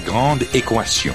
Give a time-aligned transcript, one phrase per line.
[0.00, 1.14] Grande équation.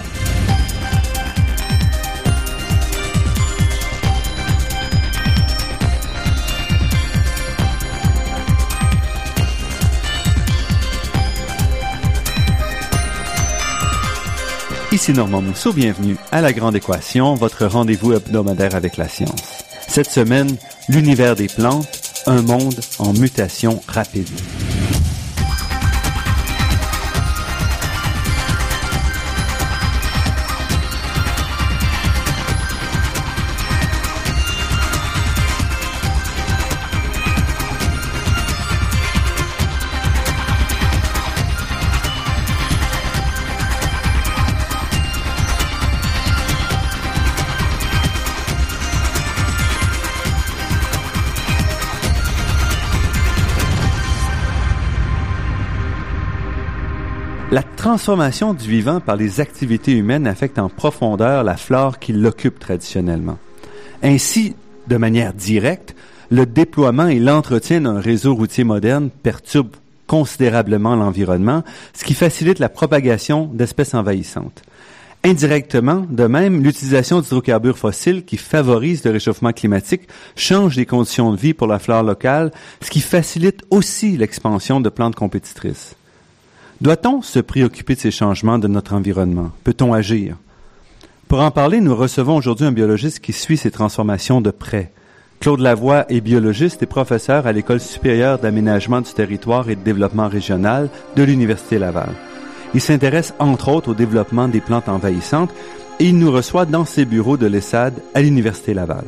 [14.91, 19.63] Ici Normand Mousseau, bienvenue à La Grande Équation, votre rendez-vous hebdomadaire avec la science.
[19.87, 20.55] Cette semaine,
[20.87, 24.29] l'univers des plantes, un monde en mutation rapide.
[57.89, 63.39] Transformation du vivant par les activités humaines affecte en profondeur la flore qui l'occupe traditionnellement.
[64.03, 64.53] Ainsi,
[64.85, 65.95] de manière directe,
[66.29, 71.63] le déploiement et l'entretien d'un réseau routier moderne perturbent considérablement l'environnement,
[71.95, 74.61] ce qui facilite la propagation d'espèces envahissantes.
[75.23, 81.39] Indirectement, de même, l'utilisation d'hydrocarbures fossiles qui favorisent le réchauffement climatique change les conditions de
[81.39, 85.95] vie pour la flore locale, ce qui facilite aussi l'expansion de plantes compétitrices.
[86.81, 89.51] Doit-on se préoccuper de ces changements de notre environnement?
[89.65, 90.37] Peut-on agir?
[91.27, 94.93] Pour en parler, nous recevons aujourd'hui un biologiste qui suit ces transformations de près.
[95.41, 100.29] Claude Lavoie est biologiste et professeur à l'École supérieure d'aménagement du territoire et de développement
[100.29, 102.11] régional de l'Université Laval.
[102.73, 105.51] Il s'intéresse entre autres au développement des plantes envahissantes
[105.99, 109.03] et il nous reçoit dans ses bureaux de l'ESSAD à l'Université Laval.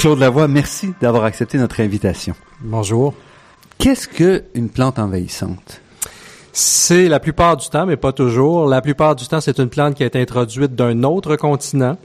[0.00, 2.34] Claude Lavoie, merci d'avoir accepté notre invitation.
[2.62, 3.12] Bonjour.
[3.76, 5.82] Qu'est-ce qu'une plante envahissante?
[6.54, 8.66] C'est la plupart du temps, mais pas toujours.
[8.66, 11.98] La plupart du temps, c'est une plante qui a été introduite d'un autre continent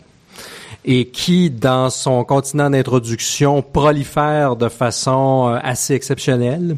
[0.85, 6.77] et qui, dans son continent d'introduction, prolifère de façon euh, assez exceptionnelle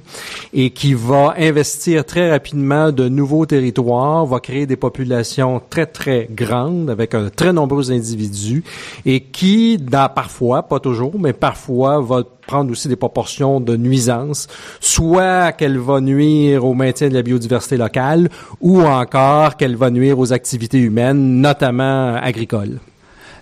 [0.53, 6.29] et qui va investir très rapidement de nouveaux territoires, va créer des populations très, très
[6.31, 8.63] grandes avec un très nombreux individus
[9.05, 14.47] et qui, dans, parfois, pas toujours, mais parfois, va prendre aussi des proportions de nuisance,
[14.79, 18.29] soit qu'elle va nuire au maintien de la biodiversité locale
[18.61, 22.79] ou encore qu'elle va nuire aux activités humaines, notamment agricoles.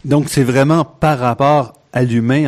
[0.05, 2.01] Donc, c'est vraiment par rapport à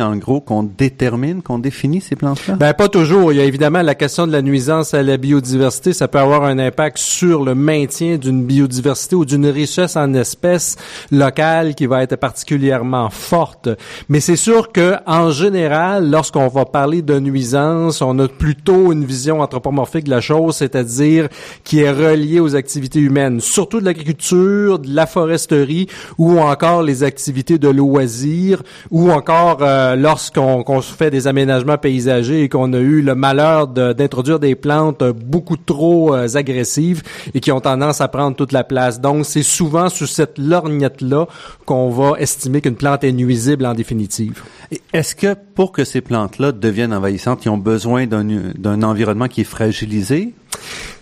[0.04, 2.56] en gros, qu'on détermine, qu'on définit ces plantes-là?
[2.56, 3.32] Ben, pas toujours.
[3.32, 5.94] Il y a évidemment la question de la nuisance à la biodiversité.
[5.94, 10.76] Ça peut avoir un impact sur le maintien d'une biodiversité ou d'une richesse en espèces
[11.10, 13.70] locales qui va être particulièrement forte.
[14.10, 19.06] Mais c'est sûr que, en général, lorsqu'on va parler de nuisance, on a plutôt une
[19.06, 21.28] vision anthropomorphique de la chose, c'est-à-dire
[21.64, 25.88] qui est reliée aux activités humaines, surtout de l'agriculture, de la foresterie
[26.18, 32.48] ou encore les activités de loisirs ou encore euh, lorsqu'on fait des aménagements paysagers et
[32.48, 37.02] qu'on a eu le malheur d'introduire des plantes beaucoup trop euh, agressives
[37.34, 39.00] et qui ont tendance à prendre toute la place.
[39.00, 41.26] Donc, c'est souvent sous cette lorgnette-là
[41.64, 44.42] qu'on va estimer qu'une plante est nuisible en définitive.
[44.92, 49.44] Est-ce que pour que ces plantes-là deviennent envahissantes, ils ont besoin d'un environnement qui est
[49.44, 50.34] fragilisé?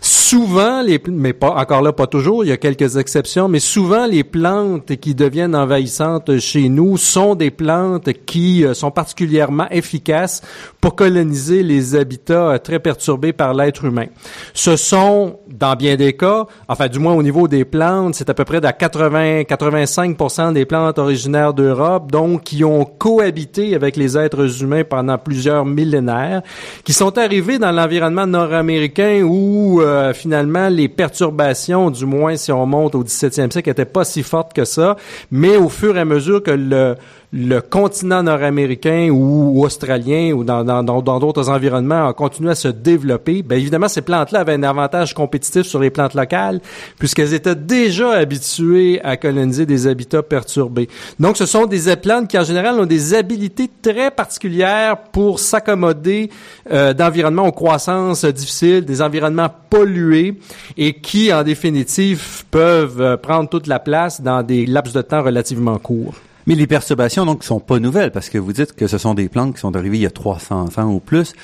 [0.08, 2.44] Souvent, les, mais pas encore là, pas toujours.
[2.44, 7.34] Il y a quelques exceptions, mais souvent les plantes qui deviennent envahissantes chez nous sont
[7.34, 10.42] des plantes qui euh, sont particulièrement efficaces
[10.86, 14.06] pour coloniser les habitats euh, très perturbés par l'être humain.
[14.54, 18.34] Ce sont, dans bien des cas, enfin du moins au niveau des plantes, c'est à
[18.34, 24.62] peu près de 80-85% des plantes originaires d'Europe, donc qui ont cohabité avec les êtres
[24.62, 26.42] humains pendant plusieurs millénaires,
[26.84, 32.64] qui sont arrivés dans l'environnement nord-américain où euh, finalement les perturbations, du moins si on
[32.64, 34.94] monte au 17e siècle, n'étaient pas si fortes que ça,
[35.32, 36.94] mais au fur et à mesure que le
[37.36, 43.58] le continent nord-américain ou australien ou dans d'autres environnements a continué à se développer, bien
[43.58, 46.60] évidemment, ces plantes-là avaient un avantage compétitif sur les plantes locales
[46.98, 50.88] puisqu'elles étaient déjà habituées à coloniser des habitats perturbés.
[51.20, 56.30] Donc, ce sont des plantes qui, en général, ont des habilités très particulières pour s'accommoder
[56.72, 60.38] euh, d'environnements aux croissances difficiles, des environnements pollués
[60.78, 65.22] et qui, en définitive, peuvent euh, prendre toute la place dans des laps de temps
[65.22, 66.14] relativement courts.
[66.46, 69.28] Mais les perturbations, donc, sont pas nouvelles parce que vous dites que ce sont des
[69.28, 71.34] plantes qui sont arrivées il y a 300 ans ou plus,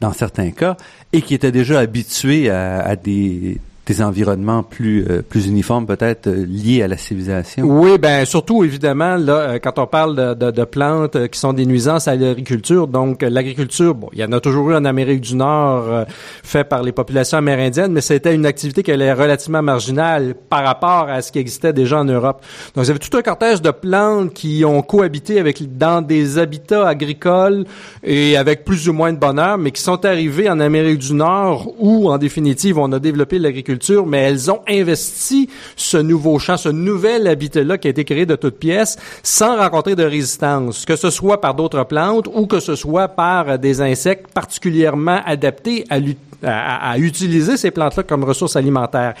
[0.00, 0.76] dans certains cas,
[1.12, 6.44] et qui étaient déjà habituées à, des des environnements plus euh, plus uniformes peut-être euh,
[6.46, 7.64] liés à la civilisation?
[7.64, 11.54] Oui, ben surtout évidemment là euh, quand on parle de, de, de plantes qui sont
[11.54, 12.86] des nuisances à l'agriculture.
[12.86, 16.04] Donc l'agriculture, bon, il y en a toujours eu en Amérique du Nord
[16.42, 21.08] fait par les populations amérindiennes, mais c'était une activité qui est relativement marginale par rapport
[21.08, 22.44] à ce qui existait déjà en Europe.
[22.74, 26.86] Donc vous avez tout un cortège de plantes qui ont cohabité avec dans des habitats
[26.86, 27.64] agricoles
[28.02, 31.72] et avec plus ou moins de bonheur, mais qui sont arrivés en Amérique du Nord
[31.78, 36.68] où en définitive on a développé l'agriculture mais elles ont investi ce nouveau champ, ce
[36.68, 41.10] nouvel habitat-là qui a été créé de toutes pièces sans rencontrer de résistance, que ce
[41.10, 46.27] soit par d'autres plantes ou que ce soit par des insectes particulièrement adaptés à lutter
[46.42, 49.14] à, utiliser ces plantes-là comme ressources alimentaires.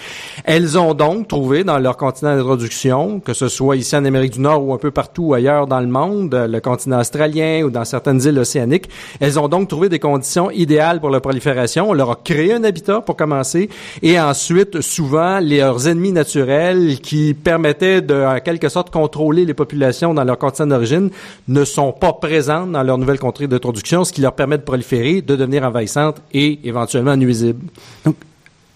[0.44, 4.40] Elles ont donc trouvé dans leur continent d'introduction, que ce soit ici en Amérique du
[4.40, 8.20] Nord ou un peu partout ailleurs dans le monde, le continent australien ou dans certaines
[8.22, 8.88] îles océaniques,
[9.20, 11.90] elles ont donc trouvé des conditions idéales pour la prolifération.
[11.90, 13.68] On leur a créé un habitat pour commencer
[14.02, 20.14] et ensuite, souvent, leurs ennemis naturels qui permettaient de, en quelque sorte, contrôler les populations
[20.14, 21.10] dans leur continent d'origine
[21.48, 25.22] ne sont pas présentes dans leur nouvelle contrée d'introduction, ce qui leur permet de proliférer,
[25.22, 27.66] de devenir envahissantes et éventuellement nuisible.
[28.04, 28.16] Donc,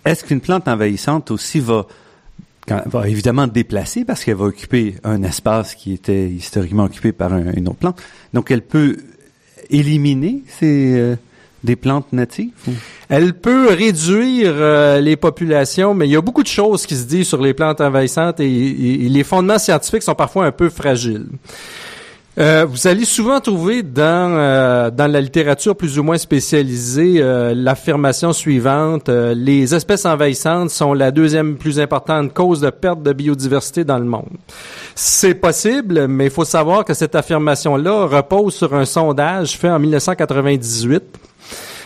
[0.05, 1.87] est-ce qu'une plante envahissante aussi va,
[2.67, 7.69] va évidemment déplacer parce qu'elle va occuper un espace qui était historiquement occupé par une
[7.69, 8.03] autre plante?
[8.33, 8.97] Donc, elle peut
[9.71, 11.17] éliminer ces, euh,
[11.65, 12.51] des plantes natives?
[13.09, 17.05] Elle peut réduire euh, les populations, mais il y a beaucoup de choses qui se
[17.05, 21.27] disent sur les plantes envahissantes et les fondements scientifiques sont parfois un peu fragiles.
[22.39, 27.53] Euh, vous allez souvent trouver dans euh, dans la littérature plus ou moins spécialisée euh,
[27.55, 33.85] l'affirmation suivante les espèces envahissantes sont la deuxième plus importante cause de perte de biodiversité
[33.85, 34.31] dans le monde.
[34.95, 39.69] C'est possible, mais il faut savoir que cette affirmation là repose sur un sondage fait
[39.69, 41.03] en 1998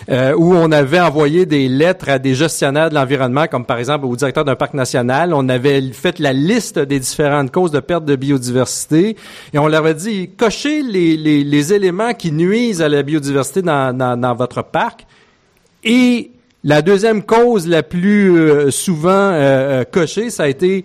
[0.08, 4.06] euh, où on avait envoyé des lettres à des gestionnaires de l'environnement, comme par exemple
[4.06, 5.34] au directeur d'un parc national.
[5.34, 9.16] On avait fait la liste des différentes causes de perte de biodiversité
[9.52, 13.62] et on leur avait dit, cochez les, les, les éléments qui nuisent à la biodiversité
[13.62, 15.06] dans, dans, dans votre parc.
[15.82, 16.30] Et
[16.64, 20.84] la deuxième cause la plus euh, souvent euh, cochée, ça a été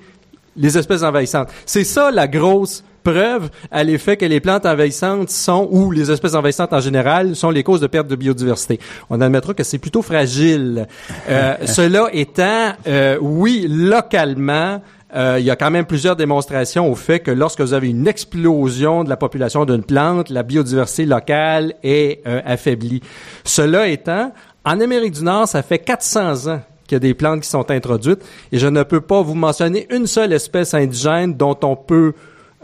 [0.55, 1.49] les espèces envahissantes.
[1.65, 6.35] C'est ça la grosse preuve à l'effet que les plantes envahissantes sont, ou les espèces
[6.35, 8.79] envahissantes en général, sont les causes de perte de biodiversité.
[9.09, 10.87] On admettra que c'est plutôt fragile.
[11.29, 14.81] Euh, cela étant, euh, oui, localement,
[15.13, 18.07] euh, il y a quand même plusieurs démonstrations au fait que lorsque vous avez une
[18.07, 23.01] explosion de la population d'une plante, la biodiversité locale est euh, affaiblie.
[23.43, 24.31] Cela étant,
[24.63, 27.69] en Amérique du Nord, ça fait 400 ans qu'il y a des plantes qui sont
[27.71, 32.13] introduites et je ne peux pas vous mentionner une seule espèce indigène dont on peut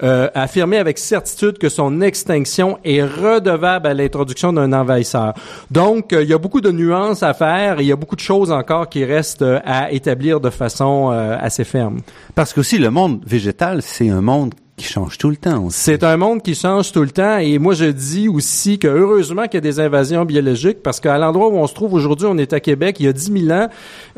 [0.03, 5.33] euh, affirmer avec certitude que son extinction est redevable à l'introduction d'un envahisseur.
[5.71, 8.15] Donc, euh, il y a beaucoup de nuances à faire et il y a beaucoup
[8.15, 11.99] de choses encore qui restent euh, à établir de façon assez ferme.
[12.35, 15.69] Parce que aussi le monde végétal, c'est un monde qui change tout le temps.
[15.71, 19.45] C'est un monde qui change tout le temps et moi je dis aussi que heureusement
[19.45, 22.37] qu'il y a des invasions biologiques parce qu'à l'endroit où on se trouve aujourd'hui, on
[22.37, 23.69] est à Québec, il y a 10 000 ans,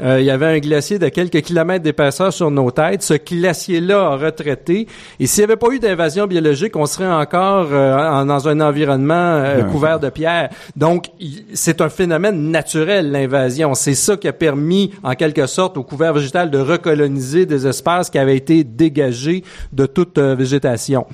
[0.02, 3.04] euh, il y avait un glacier de quelques kilomètres d'épaisseur sur nos têtes.
[3.04, 4.88] Ce glacier-là a retraité
[5.22, 9.14] et s'il n'y avait pas eu d'invasion biologique, on serait encore euh, dans un environnement
[9.14, 10.50] euh, couvert de pierres.
[10.76, 11.06] Donc
[11.54, 13.76] c'est un phénomène naturel l'invasion.
[13.76, 18.10] C'est ça qui a permis en quelque sorte au couvert végétal de recoloniser des espaces
[18.10, 21.06] qui avaient été dégagés de toute végétation végétation.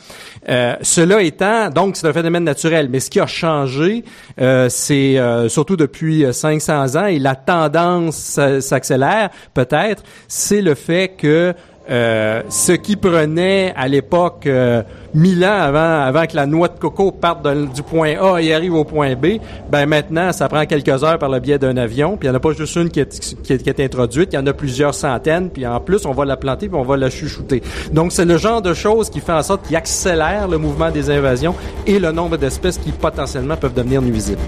[0.49, 4.03] Euh, cela étant, donc c'est un phénomène naturel, mais ce qui a changé,
[4.39, 11.13] euh, c'est euh, surtout depuis 500 ans, et la tendance s'accélère peut-être, c'est le fait
[11.17, 11.53] que
[11.89, 14.81] euh, ce qui prenait à l'époque euh,
[15.13, 18.73] mille ans avant, avant que la noix de coco parte du point A et arrive
[18.73, 19.37] au point B,
[19.69, 22.17] ben maintenant, ça prend quelques heures par le biais d'un avion.
[22.17, 24.39] Puis il n'y en a pas juste une qui est, qui, est, introduite, il y
[24.39, 25.49] en a plusieurs centaines.
[25.49, 27.61] Puis en plus, on va la planter puis on va la chuchoter.
[27.91, 31.09] Donc c'est le genre de choses qui fait en sorte qu'il accélère le mouvement des
[31.09, 34.41] invasions et le nombre d'espèces qui potentiellement peuvent devenir nuisibles.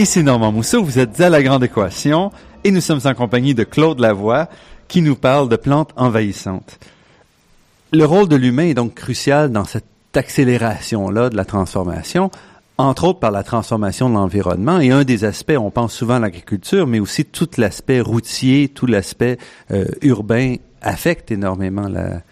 [0.00, 2.32] Ici Normand Mousseau, vous êtes à La Grande Équation
[2.64, 4.48] et nous sommes en compagnie de Claude Lavoie
[4.88, 6.78] qui nous parle de plantes envahissantes.
[7.92, 12.30] Le rôle de l'humain est donc crucial dans cette accélération-là de la transformation,
[12.78, 14.80] entre autres par la transformation de l'environnement.
[14.80, 18.86] Et un des aspects, on pense souvent à l'agriculture, mais aussi tout l'aspect routier, tout
[18.86, 19.36] l'aspect
[19.70, 22.22] euh, urbain affecte énormément la,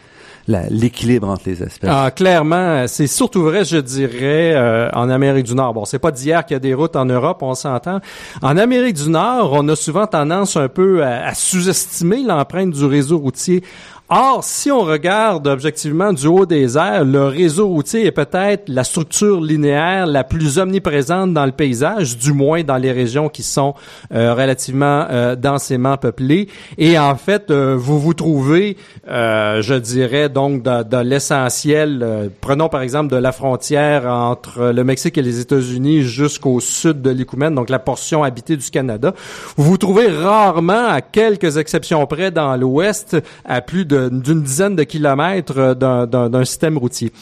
[0.49, 1.90] l'équilibre entre les espèces.
[1.93, 5.75] Ah, clairement, c'est surtout vrai, je dirais, euh, en Amérique du Nord.
[5.75, 8.00] Bon, c'est pas d'hier qu'il y a des routes en Europe, on s'entend.
[8.43, 13.19] En Amérique du Nord, on a souvent tendance un peu à sous-estimer l'empreinte du réseau
[13.19, 13.62] routier.
[14.10, 18.82] Or, si on regarde objectivement du haut des airs, le réseau routier est peut-être la
[18.82, 23.74] structure linéaire la plus omniprésente dans le paysage, du moins dans les régions qui sont
[24.14, 26.48] euh, relativement euh, densément peuplées.
[26.78, 32.30] Et en fait, euh, vous vous trouvez, je dirais donc, de l'essentiel.
[32.40, 37.10] prenons par exemple de la frontière entre le Mexique et les États-Unis jusqu'au sud de
[37.10, 39.12] l'Écoumène, donc la portion habitée du Canada.
[39.58, 44.76] Vous vous trouvez rarement, à quelques exceptions près, dans l'Ouest, à plus de d'une dizaine
[44.76, 45.75] de kilomètres euh,
[46.07, 47.12] d'un système routier.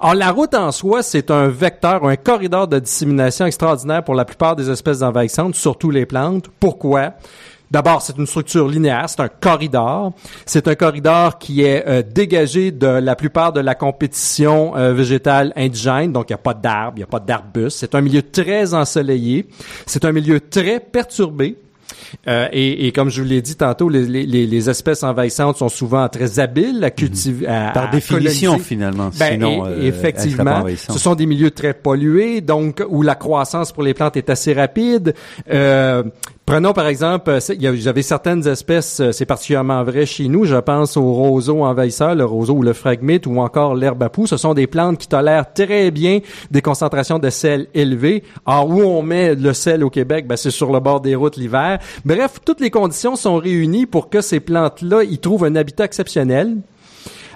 [0.00, 4.24] Alors, la route en soi, c'est un vecteur, un corridor de dissémination extraordinaire pour la
[4.24, 6.46] plupart des espèces envahissantes, surtout les plantes.
[6.60, 7.14] Pourquoi?
[7.70, 10.12] D'abord, c'est une structure linéaire, c'est un corridor.
[10.46, 15.52] C'est un corridor qui est euh, dégagé de la plupart de la compétition euh, végétale
[15.56, 17.78] indigène, donc il n'y a pas d'arbres, il n'y a pas d'arbustes.
[17.78, 19.48] C'est un milieu très ensoleillé,
[19.86, 21.56] c'est un milieu très perturbé.
[22.28, 25.68] Euh, et, et, comme je vous l'ai dit tantôt, les, les, les, espèces envahissantes sont
[25.68, 27.46] souvent très habiles à cultiver.
[27.46, 27.72] Mhm.
[27.72, 29.10] Par définition, finalement.
[29.18, 33.82] Ben, sinon, euh, effectivement, ce sont des milieux très pollués, donc où la croissance pour
[33.82, 35.14] les plantes est assez rapide.
[35.50, 36.02] Euh,
[36.46, 40.56] Prenons par exemple, euh, il y certaines espèces, euh, c'est particulièrement vrai chez nous, je
[40.56, 44.26] pense au roseau envahisseur, le roseau ou le phragmite ou encore l'herbe à poux.
[44.26, 46.20] Ce sont des plantes qui tolèrent très bien
[46.50, 48.24] des concentrations de sel élevées.
[48.44, 50.26] Alors, où on met le sel au Québec?
[50.26, 51.78] Ben, c'est sur le bord des routes l'hiver.
[52.04, 56.58] Bref, toutes les conditions sont réunies pour que ces plantes-là, y trouvent un habitat exceptionnel.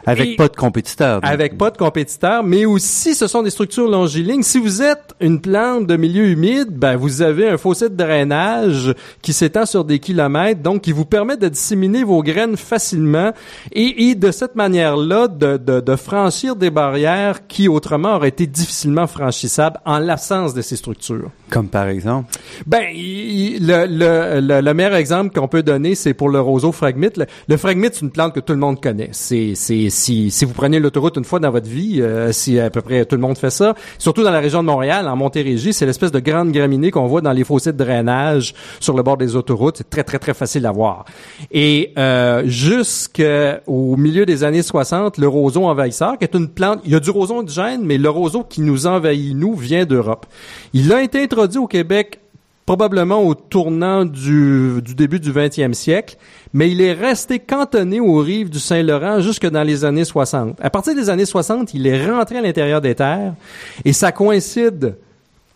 [0.08, 1.20] Avec pas de compétiteurs.
[1.22, 4.42] Avec pas de compétiteurs, mais aussi ce sont des structures longilignes.
[4.42, 8.94] Si vous êtes une plante de milieu humide, ben vous avez un fossé de drainage
[9.22, 13.32] qui s'étend sur des kilomètres, donc qui vous permet de disséminer vos graines facilement
[13.72, 18.46] et, et de cette manière-là de, de, de, franchir des barrières qui autrement auraient été
[18.46, 21.30] difficilement franchissables en l'absence de ces structures.
[21.50, 22.32] Comme par exemple?
[22.66, 27.16] Ben, le, le, le, meilleur exemple qu'on peut donner, c'est pour le roseau phragmite.
[27.16, 29.10] Le, le phragmite, c'est une plante que tout le monde connaît.
[29.12, 32.71] C'est, c'est si, si vous prenez l'autoroute une fois dans votre vie, euh, si à
[32.71, 35.73] peu près tout le monde fait ça, surtout dans la région de Montréal, en Montérégie,
[35.73, 39.17] c'est l'espèce de grande graminée qu'on voit dans les fossés de drainage sur le bord
[39.17, 39.78] des autoroutes.
[39.78, 41.05] C'est très, très, très facile à voir.
[41.50, 46.93] Et euh, jusqu'au milieu des années 60, le roseau envahisseur, qui est une plante, il
[46.93, 50.26] y a du roseau indigène, mais le roseau qui nous envahit, nous, vient d'Europe.
[50.73, 52.21] Il a été introduit au Québec
[52.68, 56.18] probablement au tournant du, du début du 20e siècle,
[56.52, 60.58] mais il est resté cantonné aux rives du Saint-Laurent jusque dans les années 60.
[60.60, 63.32] À partir des années 60, il est rentré à l'intérieur des terres
[63.87, 64.96] et ça coïncide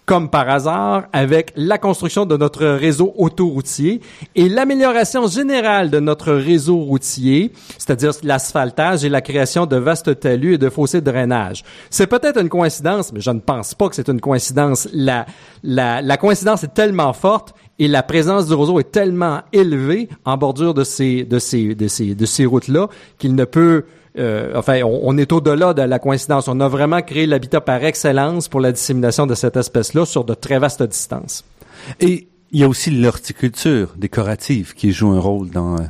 [0.05, 4.01] comme par hasard, avec la construction de notre réseau autoroutier
[4.35, 10.55] et l'amélioration générale de notre réseau routier, c'est-à-dire l'asphaltage et la création de vastes talus
[10.55, 11.63] et de fossés de drainage.
[11.89, 14.89] C'est peut-être une coïncidence, mais je ne pense pas que c'est une coïncidence.
[14.93, 15.27] La,
[15.63, 20.37] la, la coïncidence est tellement forte et la présence du roseau est tellement élevée en
[20.37, 23.85] bordure de ces, de ces, de ces, de ces routes-là qu'il ne peut
[24.19, 26.49] euh, enfin, on, est au-delà de la coïncidence.
[26.49, 30.35] On a vraiment créé l'habitat par excellence pour la dissémination de cette espèce-là sur de
[30.35, 31.45] très vastes distances.
[32.01, 35.85] Et il y a aussi l'horticulture décorative qui joue un rôle dans euh,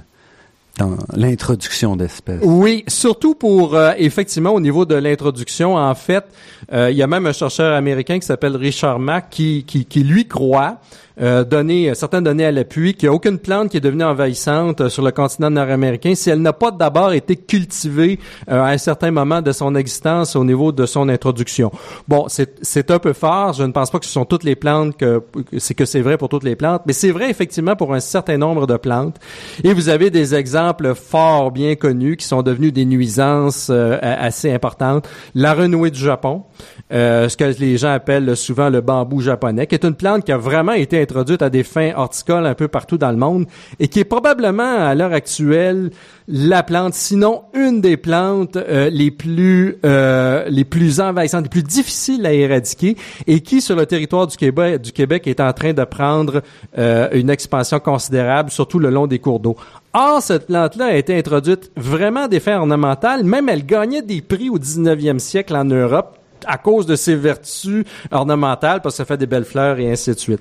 [0.78, 2.40] dans l'introduction d'espèces.
[2.44, 5.76] Oui, surtout pour euh, effectivement au niveau de l'introduction.
[5.76, 6.24] En fait,
[6.72, 10.26] il y a même un chercheur américain qui s'appelle Richard Mack qui, qui, qui lui
[10.26, 10.78] croit
[11.20, 14.80] euh, données, certaines données à l'appui, qu'il n'y a aucune plante qui est devenue envahissante
[14.80, 18.18] euh, sur le continent nord-américain si elle n'a pas d'abord été cultivée
[18.50, 21.70] euh, à un certain moment de son existence au niveau de son introduction.
[22.08, 23.52] Bon, c'est un peu fort.
[23.52, 25.22] Je ne pense pas que ce sont toutes les plantes que
[25.58, 28.38] c'est que c'est vrai pour toutes les plantes, mais c'est vrai effectivement pour un certain
[28.38, 29.16] nombre de plantes.
[29.64, 35.08] Et vous avez des exemples fort bien connus qui sont devenus des nuisances assez importantes.
[35.34, 36.44] La renouée du Japon,
[36.92, 40.36] ce que les gens appellent souvent le bambou japonais, qui est une plante qui a
[40.36, 43.46] vraiment été introduite à des fins horticoles un peu partout dans le monde
[43.80, 45.90] et qui est probablement à l'heure actuelle
[46.28, 51.62] la plante, sinon une des plantes euh, les plus euh, les plus envahissantes, les plus
[51.62, 52.96] difficiles à éradiquer
[53.26, 56.42] et qui sur le territoire du Québec, du Québec est en train de prendre
[56.78, 59.56] euh, une expansion considérable, surtout le long des cours d'eau.
[59.94, 63.24] Or, cette plante-là a été introduite vraiment des fins ornementales.
[63.24, 67.84] Même elle gagnait des prix au 19e siècle en Europe à cause de ses vertus
[68.10, 70.40] ornementales, parce que ça fait des belles fleurs et ainsi de suite.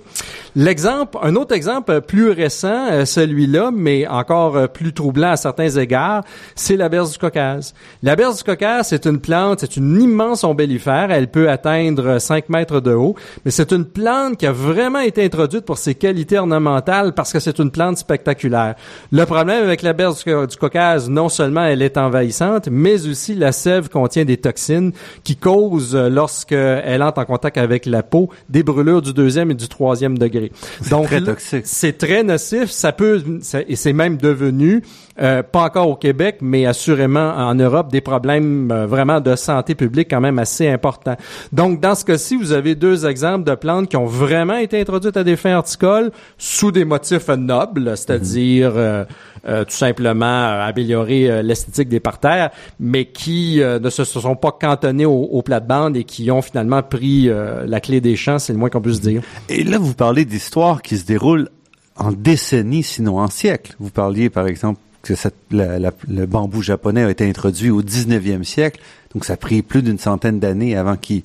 [0.55, 5.69] L'exemple, un autre exemple plus récent, euh, celui-là, mais encore euh, plus troublant à certains
[5.69, 6.23] égards,
[6.55, 7.73] c'est la berce du Caucase.
[8.03, 11.11] La berce du Caucase, c'est une plante, c'est une immense ombellifère.
[11.11, 13.15] Elle peut atteindre 5 mètres de haut,
[13.45, 17.39] mais c'est une plante qui a vraiment été introduite pour ses qualités ornementales parce que
[17.39, 18.75] c'est une plante spectaculaire.
[19.11, 23.51] Le problème avec la berce du Caucase, non seulement elle est envahissante, mais aussi la
[23.51, 24.91] sève contient des toxines
[25.23, 29.55] qui causent, euh, lorsqu'elle entre en contact avec la peau, des brûlures du deuxième et
[29.55, 30.51] du troisième degré.
[30.89, 31.63] Donc, très toxique.
[31.65, 32.69] C'est très nocif.
[32.69, 33.23] Ça peut,
[33.67, 34.83] et c'est même devenu,
[35.19, 39.75] euh, pas encore au Québec, mais assurément en Europe, des problèmes euh, vraiment de santé
[39.75, 41.17] publique quand même assez importants.
[41.51, 45.17] Donc, dans ce cas-ci, vous avez deux exemples de plantes qui ont vraiment été introduites
[45.17, 49.05] à des fins horticoles sous des motifs nobles, c'est-à-dire euh,
[49.43, 55.41] tout simplement améliorer l'esthétique des parterres, mais qui ne se, sont pas cantonnés au, au
[55.41, 57.29] plate-bande et qui ont finalement pris
[57.65, 59.23] la clé des champs, c'est le moins qu'on puisse dire.
[59.49, 61.49] Et là, vous parlez d'histoires qui se déroulent
[61.95, 63.75] en décennies, sinon en siècles.
[63.79, 65.13] Vous parliez, par exemple, que
[65.51, 68.81] le bambou japonais a été introduit au 19e siècle,
[69.13, 71.23] donc ça a pris plus d'une centaine d'années avant qu'il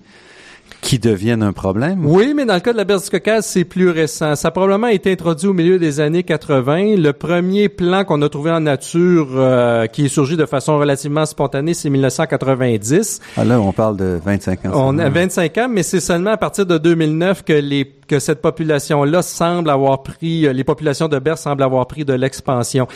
[0.80, 2.06] qui devienne un problème?
[2.06, 4.36] Oui, mais dans le cas de la berce du Caucase, c'est plus récent.
[4.36, 6.96] Ça a probablement été introduit au milieu des années 80.
[6.96, 11.26] Le premier plan qu'on a trouvé en nature euh, qui est surgi de façon relativement
[11.26, 13.20] spontanée, c'est 1990.
[13.36, 14.70] Ah là, on parle de 25 ans.
[14.74, 18.40] On a 25 ans, mais c'est seulement à partir de 2009 que les que cette
[18.40, 22.86] population-là semble avoir pris, euh, les populations de berce semblent avoir pris de l'expansion.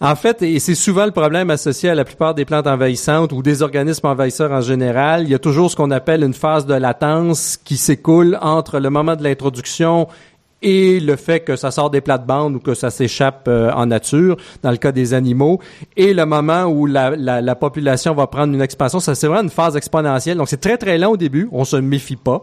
[0.00, 3.42] En fait, et c'est souvent le problème associé à la plupart des plantes envahissantes ou
[3.42, 6.74] des organismes envahisseurs en général, il y a toujours ce qu'on appelle une phase de
[6.74, 10.06] latence qui s'écoule entre le moment de l'introduction
[10.62, 14.36] et le fait que ça sort des plates-bandes ou que ça s'échappe euh, en nature,
[14.62, 15.60] dans le cas des animaux,
[15.96, 19.44] et le moment où la, la, la population va prendre une expansion, ça c'est vraiment
[19.44, 20.36] une phase exponentielle.
[20.36, 22.42] Donc c'est très très lent au début, on se méfie pas.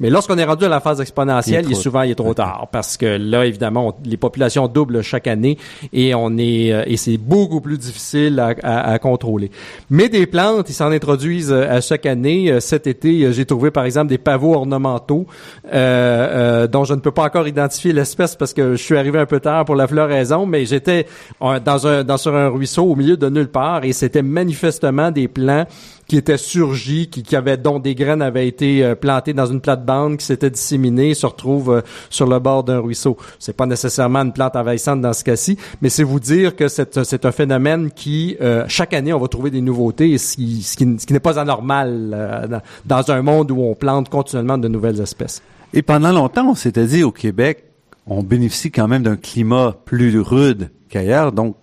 [0.00, 2.68] Mais lorsqu'on est rendu à la phase exponentielle, il, est souvent il est trop tard
[2.70, 5.58] parce que là évidemment les populations doublent chaque année
[5.92, 9.50] et on est euh, et c'est beaucoup plus difficile à, à, contrôler.
[9.90, 12.50] Mais des plantes, ils s'en introduisent euh, à chaque année.
[12.50, 15.26] Euh, cet été, j'ai trouvé par exemple des pavots ornementaux
[15.72, 19.26] euh, dont je ne peux pas encore identifier l'espèce parce que je suis arrivé un
[19.26, 21.06] peu tard pour la floraison, mais j'étais
[21.40, 25.28] dans un dans sur un ruisseau au milieu de nulle part et c'était manifestement des
[25.28, 25.66] plants
[26.08, 29.60] qui étaient surgis, qui, qui avaient dont des graines avaient été euh, plantées dans une
[29.60, 33.16] plate-bande, qui s'étaient disséminées, se retrouvent euh, sur le bord d'un ruisseau.
[33.38, 37.24] C'est pas nécessairement une plante envahissante dans ce cas-ci, mais c'est vous dire que c'est
[37.24, 41.12] un phénomène qui euh, chaque année on va trouver des nouveautés, ce qui, ce qui,
[41.12, 45.42] n'est pas anormal dans, dans un monde où on plante continuellement de nouvelles espèces.
[45.74, 47.64] Et pendant longtemps, on s'était dit au Québec,
[48.06, 51.56] on bénéficie quand même d'un climat plus rude qu'ailleurs, donc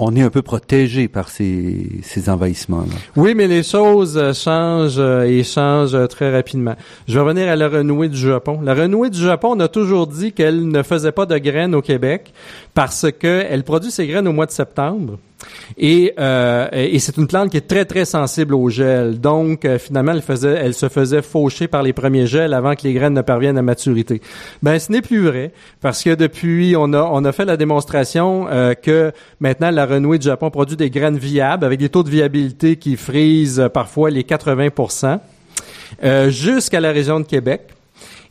[0.00, 2.94] on est un peu protégé par ces, ces envahissements-là.
[3.16, 6.74] Oui, mais les choses euh, changent euh, et changent euh, très rapidement.
[7.06, 8.60] Je vais revenir à la renouée du Japon.
[8.62, 11.82] La renouée du Japon, on a toujours dit qu'elle ne faisait pas de graines au
[11.82, 12.32] Québec
[12.72, 15.18] parce qu'elle produit ses graines au mois de septembre.
[15.78, 19.20] Et, euh, et c'est une plante qui est très très sensible au gel.
[19.20, 23.14] Donc euh, finalement, elle se faisait faucher par les premiers gels avant que les graines
[23.14, 24.20] ne parviennent à maturité.
[24.62, 28.46] Ben ce n'est plus vrai parce que depuis, on a on a fait la démonstration
[28.48, 32.10] euh, que maintenant la renouée du Japon produit des graines viables avec des taux de
[32.10, 35.18] viabilité qui frisent parfois les 80%
[36.28, 37.62] jusqu'à la région de Québec.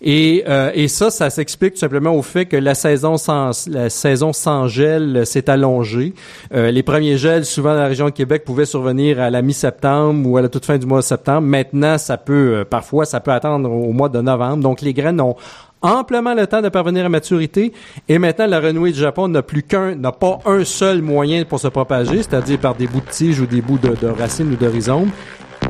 [0.02, 3.90] Et, euh, et ça, ça s'explique tout simplement au fait que la saison sans, la
[3.90, 6.14] saison sans gel s'est allongée.
[6.54, 10.28] Euh, les premiers gels, souvent dans la région de Québec, pouvaient survenir à la mi-septembre
[10.28, 11.42] ou à la toute fin du mois de septembre.
[11.42, 14.64] Maintenant, ça peut, euh, parfois, ça peut attendre au mois de novembre.
[14.64, 15.36] Donc, les graines ont
[15.82, 17.74] amplement le temps de parvenir à maturité.
[18.08, 21.60] Et maintenant, la renouée du Japon n'a plus qu'un, n'a pas un seul moyen pour
[21.60, 24.56] se propager, c'est-à-dire par des bouts de tige ou des bouts de, de racines ou
[24.56, 25.10] de rhizomes.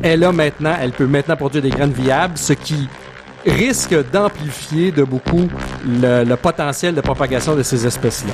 [0.02, 2.88] Elle a maintenant, elle peut maintenant produire des graines viables, ce qui
[3.46, 5.48] risque d'amplifier de beaucoup
[5.86, 8.32] le, potentiel de propagation de ces espèces-là.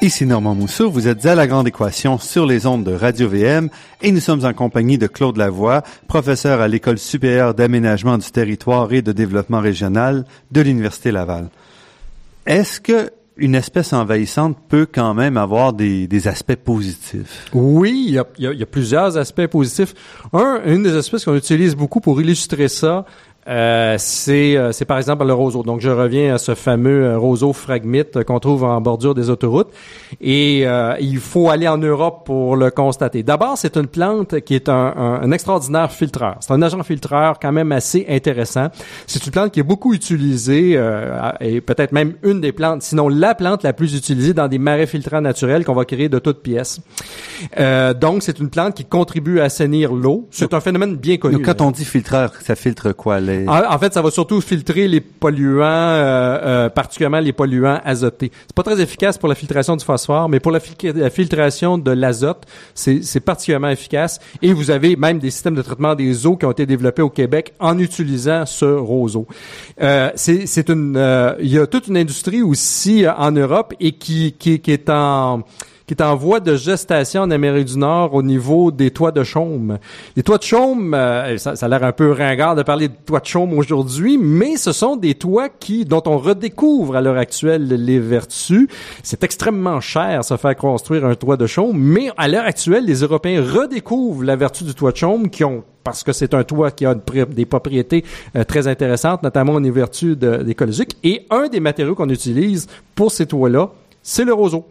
[0.00, 3.68] Ici Normand Mousseau, vous êtes à La Grande Équation sur les ondes de Radio-VM
[4.00, 8.92] et nous sommes en compagnie de Claude Lavoie, professeur à l'École supérieure d'aménagement du territoire
[8.92, 11.48] et de développement régional de l'Université Laval.
[12.46, 17.48] Est-ce que une espèce envahissante peut quand même avoir des, aspects positifs?
[17.52, 19.94] Oui, il y, a, il y, a, plusieurs aspects positifs.
[20.32, 23.04] Un, une des espèces qu'on utilise beaucoup pour illustrer ça,
[23.48, 25.62] euh, c'est euh, c'est par exemple le roseau.
[25.62, 29.70] Donc je reviens à ce fameux euh, roseau phragmite qu'on trouve en bordure des autoroutes
[30.20, 30.66] et
[31.00, 33.22] il faut aller en Europe pour le constater.
[33.22, 36.36] D'abord, c'est une plante qui est un, un, extraordinaire filtreur.
[36.40, 38.68] C'est un agent filtreur quand même assez intéressant.
[39.06, 40.80] C'est une plante qui est beaucoup utilisée
[41.40, 44.86] et peut-être même une des plantes, sinon la plante la plus utilisée dans des marais
[44.86, 46.80] filtrants naturels qu'on va créer de toutes pièces.
[48.00, 50.26] donc c'est une plante qui contribue à assainir l'eau.
[50.30, 51.40] C'est un phénomène bien connu.
[51.42, 55.00] quand on dit filtreur, ça filtre quoi les en, fait, ça va surtout filtrer les
[55.00, 58.32] polluants, euh, euh, particulièrement les polluants azotés.
[58.46, 62.44] C'est pas très efficace pour la filtration du phosphore, mais pour la, filtration de l'azote,
[62.74, 64.18] c'est particulièrement efficace.
[64.42, 67.10] Et vous avez même des systèmes de traitement des eaux qui ont été développés au
[67.10, 69.26] Québec en utilisant ce roseau.
[69.80, 74.32] Euh, c'est une, euh, il y a toute une industrie aussi en Europe et qui,
[74.32, 75.42] qui, qui est en
[75.88, 79.24] qui est en voie de gestation en Amérique du Nord au niveau des toits de
[79.24, 79.78] chaume.
[80.16, 82.94] Les toits de chaume, euh, ça, ça, a l'air un peu ringard de parler de
[83.06, 87.16] toits de chaume aujourd'hui, mais ce sont des toits qui, dont on redécouvre à l'heure
[87.16, 88.68] actuelle les vertus.
[89.02, 93.00] C'est extrêmement cher se faire construire un toit de chaume, mais à l'heure actuelle, les
[93.00, 96.70] Européens redécouvrent la vertu du toit de chaume qui ont parce que c'est un toit
[96.70, 98.04] qui a des propriétés
[98.36, 100.98] euh, très intéressantes, notamment au niveau vertu écologiques.
[101.02, 103.70] Et un des matériaux qu'on utilise pour ces toits-là,
[104.02, 104.66] c'est le roseau.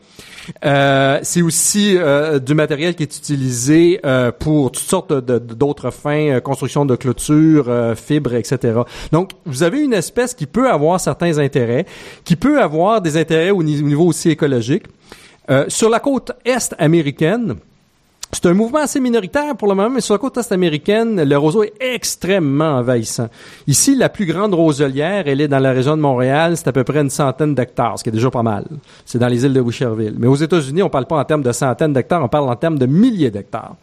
[0.66, 6.40] Euh, c'est aussi euh, du matériel qui est utilisé euh, pour toutes sortes d'autres fins,
[6.40, 8.80] construction de clôtures, fibres, etc.
[9.12, 11.86] Donc, vous avez une espèce qui peut avoir certains intérêts,
[12.24, 14.84] qui peut avoir des intérêts au niveau aussi écologique.
[15.68, 17.56] sur la côte est américaine,
[18.34, 21.38] c'est un mouvement assez minoritaire pour le moment, mais sur la côte est américaine, le
[21.38, 23.30] roseau est extrêmement envahissant.
[23.68, 26.84] Ici, la plus grande roselière, elle est dans la région de Montréal, c'est à peu
[26.84, 28.66] près une centaine d'hectares, ce qui est déjà pas mal.
[29.06, 30.16] C'est dans les îles de Wisherville.
[30.18, 32.78] Mais aux États-Unis, on parle pas en termes de centaines d'hectares, on parle en termes
[32.78, 33.76] de milliers d'hectares.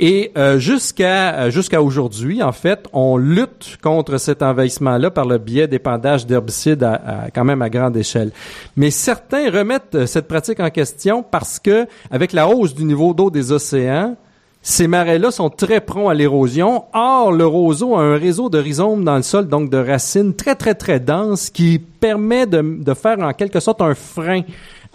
[0.00, 5.38] Et euh, jusqu'à euh, jusqu'à aujourd'hui, en fait, on lutte contre cet envahissement-là par le
[5.38, 8.32] biais d'épandage d'herbicides à, quand même à grande échelle.
[8.76, 13.14] Mais certains remettent euh, cette pratique en question parce que avec la hausse du niveau
[13.14, 13.75] d'eau des océans
[14.68, 16.86] ces marais-là sont très prompts à l'érosion.
[16.92, 20.56] Or, le roseau a un réseau de rhizomes dans le sol, donc de racines très,
[20.56, 24.42] très, très denses qui permet de, de faire en quelque sorte un frein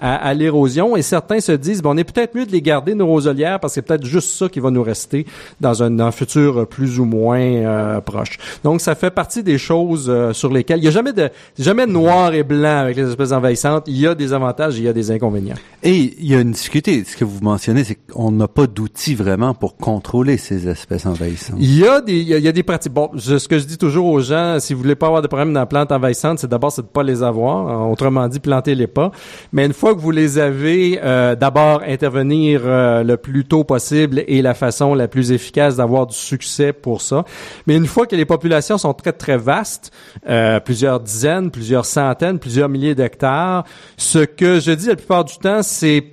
[0.01, 3.05] à, l'érosion et certains se disent bon on est peut-être mieux de les garder nos
[3.05, 5.25] roselières parce que c'est peut-être juste ça qui va nous rester
[5.59, 8.37] dans un, futur plus ou moins euh, proche.
[8.63, 11.85] Donc ça fait partie des choses euh, sur lesquelles il y a jamais de jamais
[11.85, 14.93] noir et blanc avec les espèces envahissantes, il y a des avantages, il y a
[14.93, 15.55] des inconvénients.
[15.83, 19.15] Et il y a une difficulté, ce que vous mentionnez c'est qu'on n'a pas d'outils
[19.15, 21.57] vraiment pour contrôler ces espèces envahissantes.
[21.59, 24.07] Il y a des il y a, des pratiques bon, ce que je dis toujours
[24.07, 26.71] aux gens, si vous voulez pas avoir de problème dans la plante envahissante, c'est d'abord
[26.71, 29.11] c'est de pas les avoir, autrement dit plantez-les pas.
[29.53, 34.23] Mais une fois que vous les avez, euh, d'abord intervenir euh, le plus tôt possible
[34.27, 37.25] et la façon la plus efficace d'avoir du succès pour ça.
[37.67, 39.91] Mais une fois que les populations sont très très vastes,
[40.27, 43.65] euh, plusieurs dizaines, plusieurs centaines, plusieurs milliers d'hectares,
[43.97, 46.03] ce que je dis la plupart du temps, c'est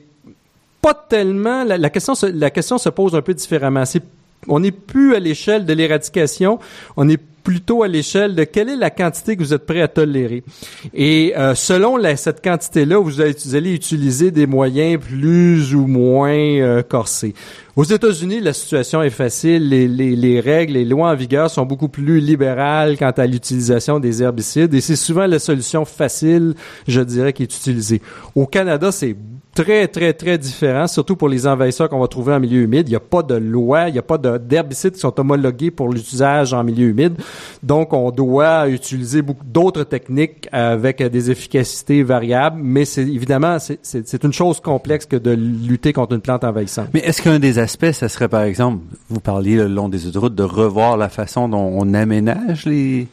[0.81, 3.85] pas tellement la, question la question se pose un peu différemment.
[4.47, 6.59] On n'est plus à l'échelle de l'éradication,
[6.97, 9.89] on est plutôt à l'échelle de quelle est la quantité que vous êtes prêt à
[9.89, 10.43] tolérer.
[10.95, 17.35] Et euh, selon cette quantité-là, vous, allez utiliser des moyens plus ou moins euh, corsés.
[17.77, 19.69] Aux États-Unis, la situation est facile.
[19.69, 24.01] Les, les, les, règles, les lois en vigueur sont beaucoup plus libérales quant à l'utilisation
[24.01, 26.55] des herbicides et c'est souvent la solution facile,
[26.87, 28.03] je dirais, qui est utilisée.
[28.35, 29.15] Au Canada, c'est
[29.63, 32.89] très, très, très différent, surtout pour les envahisseurs qu'on va trouver en milieu humide.
[32.89, 35.89] Il n'y a pas de loi, il n'y a pas d'herbicides qui sont homologués pour
[35.89, 37.15] l'usage en milieu humide.
[37.65, 44.25] Donc, on doit utiliser beaucoup d'autres techniques avec des efficacités variables, mais c'est évidemment, c'est
[44.25, 46.91] une chose complexe que de lutter contre une plante envahissante.
[46.95, 50.37] Mais est-ce qu'un des aspects, ça serait par exemple, vous parliez le long des autoroutes,
[50.37, 53.09] de revoir la façon dont on aménage les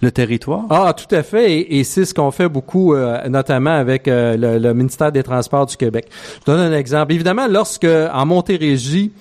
[0.00, 0.64] le territoire?
[0.70, 1.72] Ah, tout à fait.
[1.72, 5.76] Et, c'est ce qu'on fait beaucoup, euh, notamment avec euh, le, ministère des Transports du
[5.76, 6.08] Québec.
[6.40, 7.12] Je donne un exemple.
[7.12, 9.12] Évidemment, lorsque en Montérégie,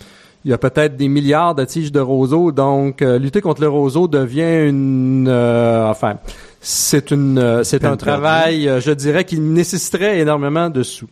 [0.45, 3.67] il y a peut-être des milliards de tiges de roseaux, donc euh, lutter contre le
[3.67, 6.15] roseau devient une, enfin,
[6.61, 11.07] c'est une euh, c'est un travail, euh, je dirais, qui nécessiterait énormément de sous.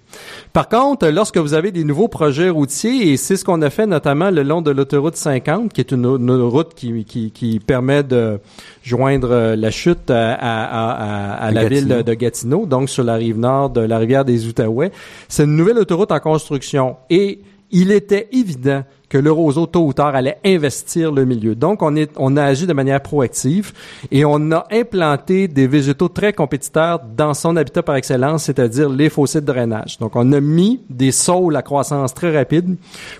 [0.51, 3.87] Par contre, lorsque vous avez des nouveaux projets routiers, et c'est ce qu'on a fait
[3.87, 8.39] notamment le long de l'autoroute 50, qui est une, route qui, qui, qui, permet de
[8.83, 13.37] joindre euh, la chute à, à, à, la ville de Gatineau, donc sur la rive
[13.37, 14.91] nord de la rivière des Outaouais,
[15.29, 16.97] c'est une nouvelle autoroute en construction.
[17.09, 17.39] Et
[17.71, 21.55] il était évident que le roseau, tôt ou tard, allait investir le milieu.
[21.55, 23.71] Donc, on a agi de manière proactive
[24.11, 29.09] et on a implanté des végétaux très compétiteurs dans son habitat par excellence, c'est-à-dire les
[29.09, 29.97] fossés de drainage.
[29.99, 32.75] Donc, on a mis des saules à croissance très rapide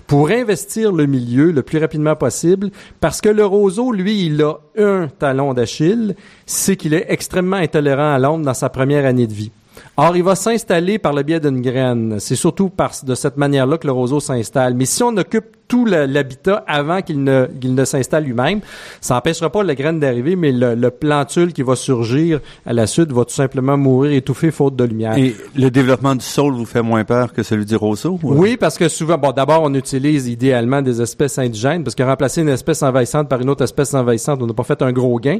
[0.06, 4.56] pour investir le milieu le plus rapidement possible parce que le roseau, lui, il a
[4.76, 9.32] un talon d'Achille, c'est qu'il est extrêmement intolérant à l'ombre dans sa première année de
[9.32, 9.52] vie.
[10.00, 12.20] Or, il va s'installer par le biais d'une graine.
[12.20, 12.70] C'est surtout
[13.04, 14.74] de cette manière-là que le roseau s'installe.
[14.74, 18.60] Mais si on occupe tout l'habitat avant qu'il ne, qu'il ne s'installe lui-même.
[19.00, 22.86] Ça n'empêchera pas la graine d'arriver, mais le, le, plantule qui va surgir à la
[22.86, 25.16] suite va tout simplement mourir étouffé faute de lumière.
[25.16, 28.18] Et le développement du sol vous fait moins peur que celui du roseau?
[28.22, 32.40] Oui, parce que souvent, bon, d'abord, on utilise idéalement des espèces indigènes, parce que remplacer
[32.40, 35.38] une espèce envahissante par une autre espèce envahissante, on n'a pas fait un gros gain,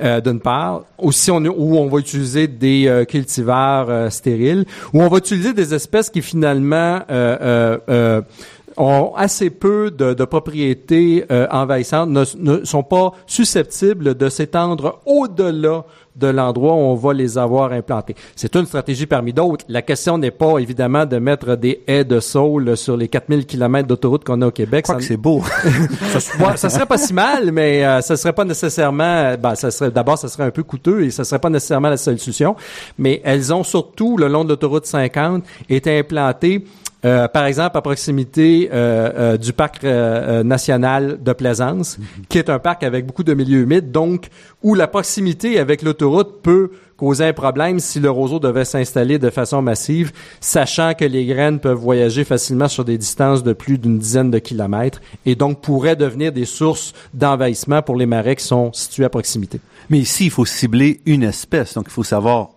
[0.00, 0.82] euh, d'une part.
[0.98, 5.52] Aussi, on, où on va utiliser des euh, cultivars euh, stériles, où on va utiliser
[5.52, 8.22] des espèces qui finalement euh, euh,
[8.78, 15.00] ont assez peu de, de propriétés euh, envahissantes, ne, ne, sont pas susceptibles de s'étendre
[15.04, 15.84] au-delà
[16.18, 18.14] de l'endroit où on va les avoir implantés.
[18.34, 19.64] C'est une stratégie parmi d'autres.
[19.68, 23.86] La question n'est pas évidemment de mettre des haies de saule sur les 4000 km
[23.86, 24.86] d'autoroute qu'on a au Québec.
[24.86, 25.42] Ça, c'est beau.
[26.18, 29.34] ça, ça, serait pas si mal, mais euh, ça serait pas nécessairement.
[29.36, 31.96] Ben, ça serait d'abord, ça serait un peu coûteux et ça serait pas nécessairement la
[31.96, 32.56] seule solution.
[32.98, 36.64] Mais elles ont surtout le long de l'autoroute 50 été implantées
[37.04, 42.58] euh, par exemple, à proximité euh, euh, du parc national de Plaisance, qui est un
[42.58, 44.28] parc avec beaucoup de milieux humides, donc
[44.62, 49.30] où la proximité avec l'autoroute peut causer un problème si le roseau devait s'installer de
[49.30, 54.00] façon massive, sachant que les graines peuvent voyager facilement sur des distances de plus d'une
[54.00, 58.72] dizaine de kilomètres et donc pourraient devenir des sources d'envahissement pour les marais qui sont
[58.72, 59.60] situés à proximité.
[59.90, 62.48] Mais ici, il faut cibler une espèce, donc il faut savoir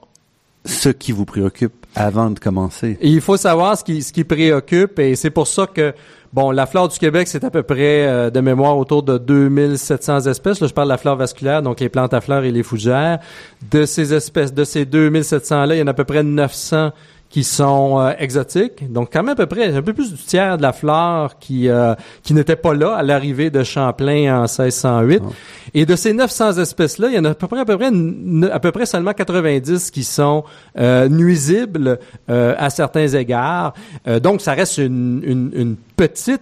[0.65, 2.97] ce qui vous préoccupe avant de commencer.
[3.01, 5.93] Il faut savoir ce qui, ce qui préoccupe et c'est pour ça que
[6.33, 10.27] Bon, la flore du Québec, c'est à peu près euh, de mémoire autour de 2700
[10.27, 10.61] espèces.
[10.61, 13.19] Là, je parle de la flore vasculaire, donc les plantes à fleurs et les fougères.
[13.69, 16.91] De ces espèces, de ces 2700-là, il y en a à peu près 900
[17.31, 18.91] qui sont euh, exotiques.
[18.91, 21.69] Donc, quand même à peu près un peu plus du tiers de la flore qui
[21.69, 25.21] euh, qui n'était pas là à l'arrivée de Champlain en 1608.
[25.23, 25.29] Ah.
[25.73, 27.89] Et de ces 900 espèces-là, il y en a à peu près à peu près,
[28.51, 30.43] à peu près seulement 90 qui sont
[30.77, 33.73] euh, nuisibles à certains égards.
[34.21, 36.41] donc, ça reste une, une, une petite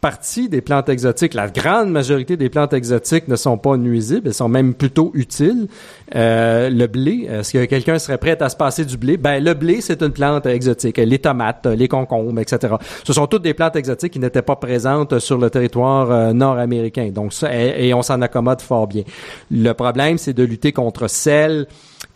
[0.00, 4.34] partie des plantes exotiques, la grande majorité des plantes exotiques ne sont pas nuisibles, elles
[4.34, 5.68] sont même plutôt utiles.
[6.14, 9.16] Euh, le blé, est-ce que quelqu'un serait prêt à se passer du blé?
[9.16, 10.98] Ben, le blé, c'est une plante exotique.
[10.98, 12.74] Les tomates, les concombres, etc.
[13.04, 17.10] Ce sont toutes des plantes exotiques qui n'étaient pas présentes sur le territoire euh, nord-américain.
[17.12, 19.02] Donc, ça, et, et on s'en accommode fort bien.
[19.50, 21.66] Le problème, c'est de lutter contre celles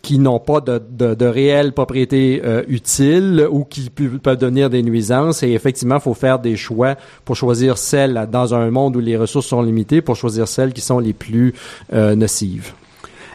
[0.01, 4.83] qui n'ont pas de, de, de réelles propriétés euh, utiles ou qui peuvent devenir des
[4.83, 5.43] nuisances.
[5.43, 9.17] Et effectivement, il faut faire des choix pour choisir celles, dans un monde où les
[9.17, 11.53] ressources sont limitées, pour choisir celles qui sont les plus
[11.93, 12.73] euh, nocives.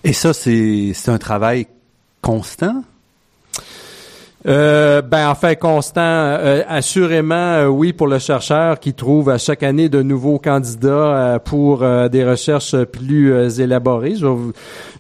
[0.03, 1.67] Et ça, c'est un travail
[2.21, 2.83] constant?
[4.47, 9.39] Euh, ben, en fait, constant, euh, assurément, euh, oui, pour le chercheur qui trouve à
[9.39, 14.15] chaque année de nouveaux candidats euh, pour des recherches plus élaborées.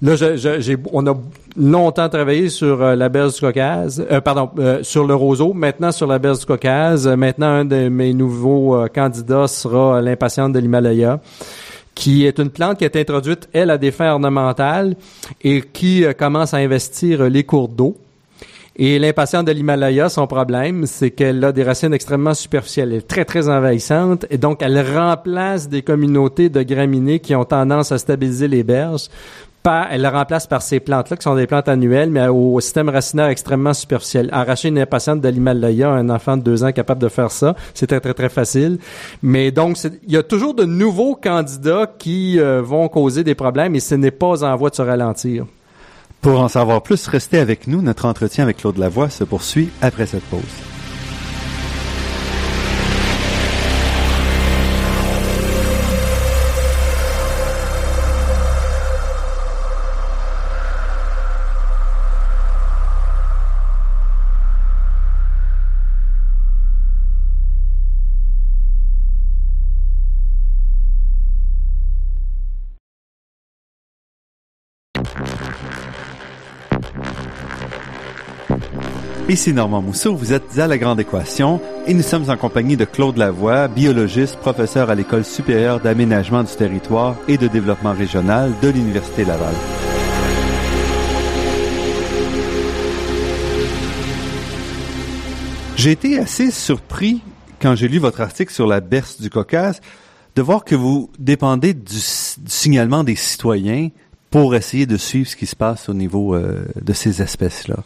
[0.02, 1.14] là, j'ai, on a
[1.56, 4.50] longtemps travaillé sur la berge du Caucase, pardon,
[4.82, 7.06] sur le roseau, maintenant sur la berge du Caucase.
[7.06, 11.20] Maintenant, un de mes nouveaux candidats sera l'impatiente de l'Himalaya
[11.94, 14.96] qui est une plante qui est introduite, elle, à des fins ornementales
[15.42, 17.96] et qui commence à investir les cours d'eau.
[18.78, 22.90] Et l'impatiente de l'Himalaya, son problème, c'est qu'elle a des racines extrêmement superficielles.
[22.92, 24.26] Elle est très, très envahissante.
[24.28, 29.08] Et donc, elle remplace des communautés de graminées qui ont tendance à stabiliser les berges.
[29.62, 32.90] Par, elle la remplace par ces plantes-là, qui sont des plantes annuelles, mais au système
[32.90, 34.28] racinaire extrêmement superficiel.
[34.30, 37.86] Arracher une impatiente de l'Himalaya, un enfant de deux ans capable de faire ça, c'est
[37.86, 38.78] très, très, très facile.
[39.22, 43.74] Mais donc, il y a toujours de nouveaux candidats qui euh, vont causer des problèmes
[43.74, 45.46] et ce n'est pas en voie de se ralentir.
[46.26, 47.82] Pour en savoir plus, restez avec nous.
[47.82, 50.42] Notre entretien avec Claude Lavoie se poursuit après cette pause.
[79.28, 82.84] Ici Normand Mousseau, vous êtes à La Grande Équation et nous sommes en compagnie de
[82.84, 88.68] Claude Lavoie, biologiste, professeur à l'École supérieure d'aménagement du territoire et de développement régional de
[88.68, 89.52] l'Université Laval.
[95.74, 97.20] J'ai été assez surpris
[97.60, 99.80] quand j'ai lu votre article sur la berce du Caucase,
[100.36, 103.88] de voir que vous dépendez du, signalement des citoyens
[104.30, 107.78] pour essayer de suivre ce qui se passe au niveau euh, de ces espèces-là.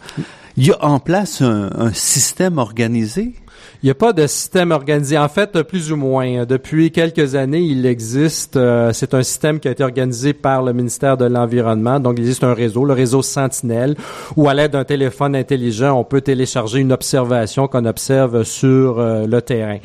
[0.56, 3.34] Il y a en place un, un système organisé?
[3.82, 5.16] Il n'y a pas de système organisé.
[5.16, 6.44] En fait, plus ou moins.
[6.44, 8.56] Depuis quelques années, il existe.
[8.56, 12.00] Euh, c'est un système qui a été organisé par le ministère de l'Environnement.
[12.00, 13.96] Donc, il existe un réseau, le réseau Sentinelle,
[14.36, 19.26] où à l'aide d'un téléphone intelligent, on peut télécharger une observation qu'on observe sur euh,
[19.26, 19.78] le terrain.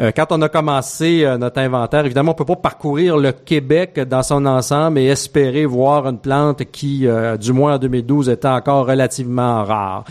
[0.00, 4.22] Euh, quand on a commencé notre inventaire, évidemment, on peut pas parcourir le Québec dans
[4.22, 7.06] son ensemble et espérer voir une plante qui,
[7.40, 10.04] du moins en 2012, était encore relativement rare.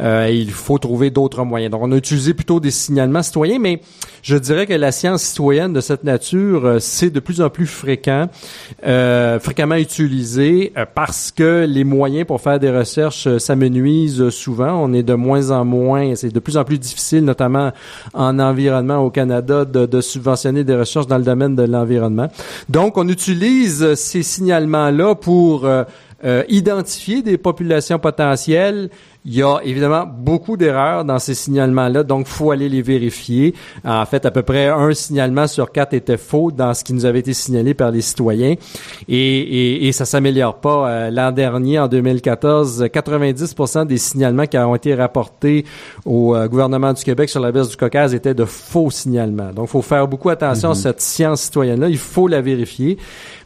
[0.00, 1.72] il faut trouver d'autres moyens.
[1.72, 3.80] Donc, on a utilisé plutôt des signalements citoyens, mais
[4.24, 7.66] je dirais que la science citoyenne de cette nature, euh, c'est de plus en plus
[7.66, 8.28] fréquent,
[8.86, 14.82] euh, fréquemment utilisé euh, parce que les moyens pour faire des recherches s'amenuisent souvent.
[14.82, 17.72] On est de moins en moins, c'est de plus en plus difficile, notamment
[18.14, 22.28] en environnement au Canada, de, de subventionner des recherches dans le domaine de l'environnement.
[22.70, 25.68] Donc, on utilise ces signalements-là pour
[26.48, 28.88] identifier des populations potentielles
[29.26, 33.54] il y a évidemment beaucoup d'erreurs dans ces signalements-là, donc faut aller les vérifier.
[33.84, 37.06] En fait, à peu près un signalement sur quatre était faux dans ce qui nous
[37.06, 38.54] avait été signalé par les citoyens,
[39.08, 40.88] et, et, et ça s'améliore pas.
[40.88, 45.64] Euh, l'an dernier, en 2014, 90% des signalements qui ont été rapportés
[46.04, 49.52] au euh, gouvernement du Québec sur la baisse du Caucase étaient de faux signalements.
[49.52, 50.80] Donc, faut faire beaucoup attention à mhm.
[50.80, 51.88] cette science citoyenne-là.
[51.88, 52.98] Il faut la vérifier.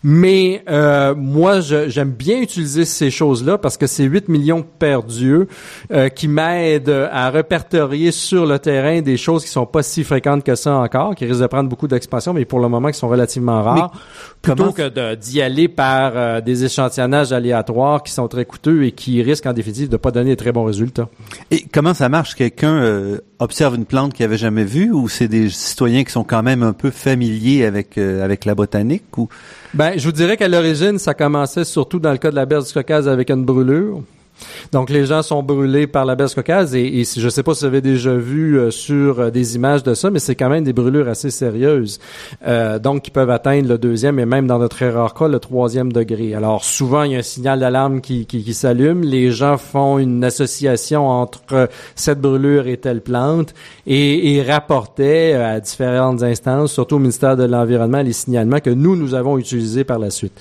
[0.03, 5.47] Mais euh, moi, j'aime bien utiliser ces choses-là parce que c'est 8 millions perdus
[5.93, 10.45] euh, qui m'aident à répertorier sur le terrain des choses qui sont pas si fréquentes
[10.45, 13.09] que ça encore, qui risquent de prendre beaucoup d'expansion, mais pour le moment qui sont
[13.09, 13.93] relativement rares,
[14.43, 19.23] plutôt que d'y aller par euh, des échantillonnages aléatoires qui sont très coûteux et qui
[19.23, 21.09] risquent en définitive de pas donner de très bons résultats.
[21.51, 22.35] Et comment ça marche?
[22.35, 26.25] Quelqu'un euh, observe une plante qu'il avait jamais vue, ou c'est des citoyens qui sont
[26.25, 29.29] quand même un peu familiers avec avec la botanique, ou?
[29.75, 32.67] Ben, je vous dirais qu'à l'origine, ça commençait surtout dans le cas de la berge
[32.67, 34.03] du Caucase avec une brûlure.
[34.73, 37.55] Donc les gens sont brûlés par la baisse caucase et, et je ne sais pas
[37.55, 40.49] si vous avez déjà vu euh, sur euh, des images de ça, mais c'est quand
[40.49, 41.99] même des brûlures assez sérieuses,
[42.47, 45.39] euh, donc qui peuvent atteindre le deuxième et même dans notre très rare cas le
[45.39, 46.35] troisième degré.
[46.35, 49.99] Alors souvent il y a un signal d'alarme qui, qui, qui s'allume, les gens font
[49.99, 53.55] une association entre cette brûlure et telle plante
[53.87, 58.97] et, et rapportaient à différentes instances, surtout au ministère de l'environnement, les signalements que nous
[58.97, 60.39] nous avons utilisés par la suite.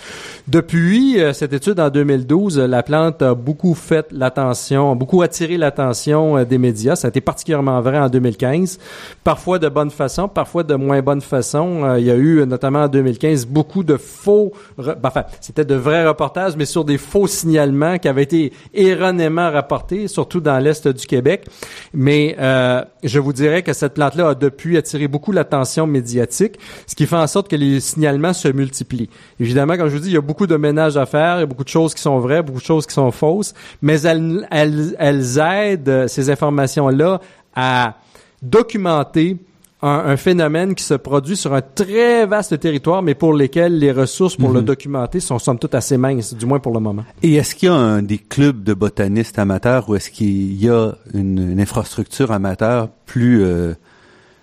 [0.47, 6.45] Depuis cette étude en 2012, la plante a beaucoup fait l'attention, beaucoup attiré l'attention euh,
[6.45, 6.95] des médias.
[6.95, 8.79] Ça a été particulièrement vrai en 2015.
[9.23, 11.83] Parfois de bonne façon, parfois de moins bonne façon.
[11.83, 15.75] Euh, il y a eu, notamment en 2015, beaucoup de faux, ben, enfin, c'était de
[15.75, 20.87] vrais reportages, mais sur des faux signalements qui avaient été erronément rapportés, surtout dans l'Est
[20.87, 21.45] du Québec.
[21.93, 26.95] Mais euh, je vous dirais que cette plante-là a depuis attiré beaucoup l'attention médiatique, ce
[26.95, 29.09] qui fait en sorte que les signalements se multiplient.
[29.39, 31.43] Évidemment, comme je vous dis, il y a beaucoup de ménage à faire, il y
[31.43, 34.47] a beaucoup de choses qui sont vraies, beaucoup de choses qui sont fausses, mais elles,
[34.51, 37.19] elles, elles aident ces informations-là
[37.55, 37.95] à
[38.41, 39.37] documenter
[39.81, 44.35] un, phénomène qui se produit sur un très vaste territoire, mais pour lesquels les ressources
[44.35, 44.65] pour le mhm.
[44.65, 47.03] documenter sont somme toute assez minces, du moins pour le moment.
[47.21, 50.69] Et est-ce qu'il y a un, des clubs de botanistes amateurs ou est-ce qu'il y
[50.69, 53.73] a une, infrastructure amateur plus euh,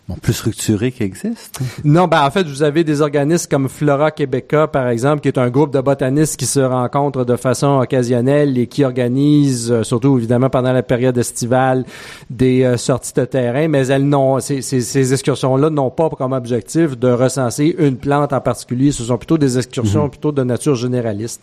[0.08, 1.60] bon, plus structuré qui existe?
[1.84, 5.38] Non, ben en fait, vous avez des organismes comme Flora Québeca, par exemple, qui est
[5.38, 10.18] un groupe de botanistes qui se rencontrent de façon occasionnelle et qui organisent, euh, surtout
[10.18, 11.84] évidemment pendant la période estivale,
[12.30, 16.32] des euh, sorties de terrain, mais elles n'ont ces, ces, ces excursions-là n'ont pas comme
[16.32, 18.92] objectif de recenser une plante en particulier.
[18.92, 20.10] Ce sont plutôt des excursions mhm.
[20.10, 21.40] plutôt de nature généraliste.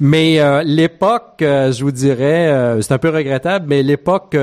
[0.00, 4.36] Mais euh, l'époque, je vous dirais, c'est un peu regrettable, mais l'époque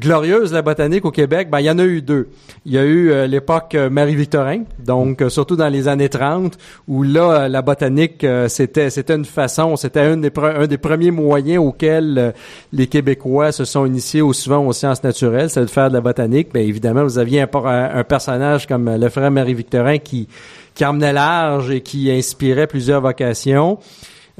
[0.00, 2.28] glorieuse la botanique au Québec, ben il y en a eu deux.
[2.64, 6.56] Il y a eu euh, l'époque euh, Marie-Victorin, donc euh, surtout dans les années 30,
[6.88, 12.34] où là, la botanique, c'était c'était une façon, c'était un des, premiers moyens auxquels
[12.72, 16.00] les Québécois se sont initiés au souvent aux sciences naturelles, c'est de faire de la
[16.00, 16.48] botanique.
[16.54, 20.28] Mais évidemment, vous aviez un, un personnage comme le frère Marie-Victorin qui
[20.74, 23.78] qui emmenait large et qui inspirait plusieurs vocations.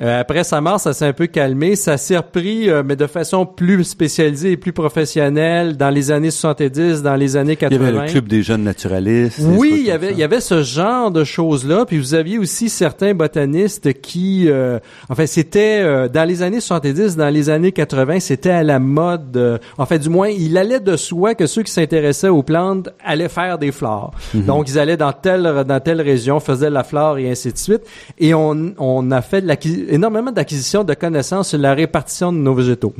[0.00, 1.76] Euh, après sa mort, ça s'est un peu calmé.
[1.76, 6.30] Ça s'est repris, euh, mais de façon plus spécialisée et plus professionnelle dans les années
[6.30, 7.76] 70, dans les années 80.
[7.76, 9.40] Il y avait le club des jeunes naturalistes.
[9.42, 11.84] Oui, il y avait, il y avait ce genre de choses-là.
[11.86, 14.78] Puis vous aviez aussi certains botanistes qui, euh,
[15.10, 19.60] enfin, c'était euh, dans les années 70, dans les années 80, c'était à la mode.
[19.76, 23.28] en fait, du moins, il allait de soi que ceux qui s'intéressaient aux plantes allaient
[23.28, 24.12] faire des flores.
[24.32, 24.44] Mhm.
[24.44, 27.82] Donc, ils allaient dans telle dans telle région, faisaient la flore et ainsi de suite.
[28.18, 29.46] Et on, on a fait de
[29.90, 32.94] énormément d'acquisitions de connaissances sur la répartition de nos végétaux.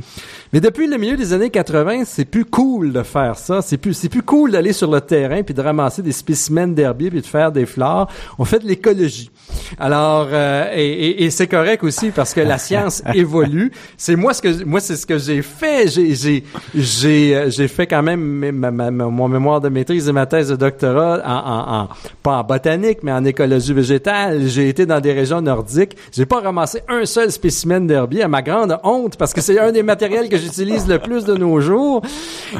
[0.53, 3.61] Mais depuis le milieu des années 80, c'est plus cool de faire ça.
[3.61, 7.09] C'est plus, c'est plus cool d'aller sur le terrain puis de ramasser des spécimens d'herbiers
[7.09, 8.07] puis de faire des fleurs.
[8.37, 9.31] On fait de l'écologie.
[9.79, 13.71] Alors, euh, et, et, c'est correct aussi parce que la science évolue.
[13.97, 15.87] C'est moi ce que moi c'est ce que j'ai fait.
[15.87, 16.43] J'ai j'ai
[16.75, 20.49] j'ai euh, j'ai fait quand même ma, ma, mon mémoire de maîtrise et ma thèse
[20.49, 21.89] de doctorat en, en, en,
[22.23, 24.47] pas en botanique mais en écologie végétale.
[24.47, 25.95] J'ai été dans des régions nordiques.
[26.11, 29.71] J'ai pas ramassé un seul spécimen d'herbier à ma grande honte parce que c'est un
[29.71, 32.01] des matériels que j'utilise le plus de nos jours.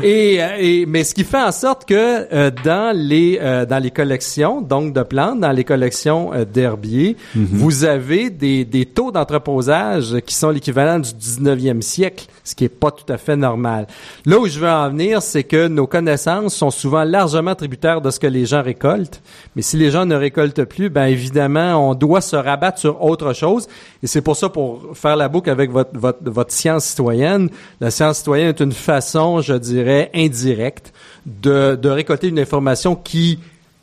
[0.03, 3.91] Et, et, mais ce qui fait en sorte que euh, dans les euh, dans les
[3.91, 7.47] collections donc de plantes, dans les collections euh, d'herbiers, mhm.
[7.51, 12.69] vous avez des, des taux d'entreposage qui sont l'équivalent du 19e siècle, ce qui est
[12.69, 13.87] pas tout à fait normal.
[14.25, 18.09] Là où je veux en venir, c'est que nos connaissances sont souvent largement tributaires de
[18.09, 19.21] ce que les gens récoltent.
[19.55, 23.33] Mais si les gens ne récoltent plus, ben évidemment, on doit se rabattre sur autre
[23.33, 23.67] chose.
[24.03, 27.49] Et c'est pour ça, pour faire la boucle avec votre, votre, votre science citoyenne,
[27.79, 30.93] la science citoyenne est une façon, je dirais, indirecte
[31.25, 33.39] de, de récolter une information qui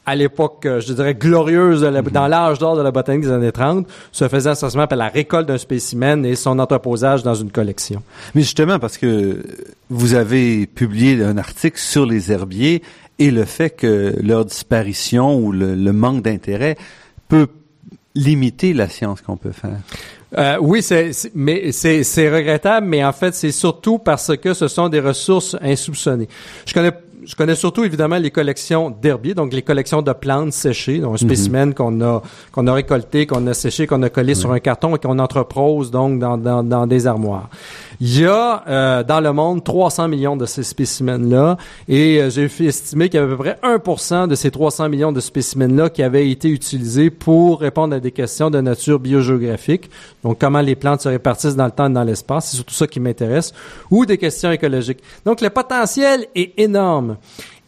[0.08, 2.02] à l'époque, je dirais, glorieuse mhm.
[2.10, 5.46] dans l'âge d'or de la botanique des années 30, se faisait essentiellement par la récolte
[5.46, 8.02] d'un spécimen et son entreposage dans une collection.
[8.34, 9.42] Mais justement, parce que
[9.90, 12.82] vous avez publié un article sur les herbiers
[13.18, 16.78] et le fait que leur disparition ou le, le manque d'intérêt
[17.28, 17.48] peut
[18.14, 19.78] limiter la science qu'on peut faire.
[20.36, 24.88] Euh, oui, c'est, mais c'est, regrettable, mais en fait, c'est surtout parce que ce sont
[24.88, 26.28] des ressources insoupçonnées.
[26.66, 26.92] Je connais
[27.28, 31.12] je connais surtout évidemment les collections d'herbiers, donc les collections de plantes séchées, donc un
[31.12, 31.18] mhm.
[31.18, 32.22] spécimen qu'on a
[32.52, 35.90] qu'on a récolté, qu'on a séché, qu'on a collé sur un carton et qu'on entrepose
[35.90, 37.50] donc dans, dans, dans des armoires.
[38.00, 42.48] Il y a euh, dans le monde 300 millions de ces spécimens-là et euh, j'ai
[42.48, 45.90] fait estimer qu'il y avait à peu près 1% de ces 300 millions de spécimens-là
[45.90, 49.90] qui avaient été utilisés pour répondre à des questions de nature biogéographique,
[50.24, 52.86] donc comment les plantes se répartissent dans le temps et dans l'espace, c'est surtout ça
[52.86, 53.52] qui m'intéresse,
[53.90, 55.00] ou des questions écologiques.
[55.26, 57.17] Donc le potentiel est énorme.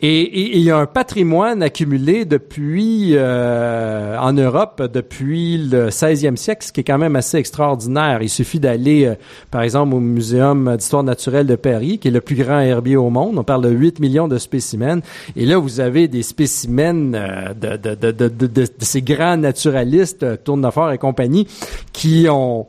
[0.03, 6.65] Et, il y a un patrimoine accumulé depuis euh, en Europe depuis le 16e siècle,
[6.65, 8.23] ce qui est quand même assez extraordinaire.
[8.23, 9.15] Il suffit d'aller, euh,
[9.51, 13.11] par exemple, au Muséum d'histoire naturelle de Paris, qui est le plus grand herbier au
[13.11, 13.37] monde.
[13.37, 15.03] On parle de 8 millions de spécimens.
[15.37, 20.93] Et là, vous avez des spécimens euh, de, de, de, de, ces grands naturalistes, Tournefort
[20.93, 21.47] et compagnie,
[21.93, 22.67] qui ont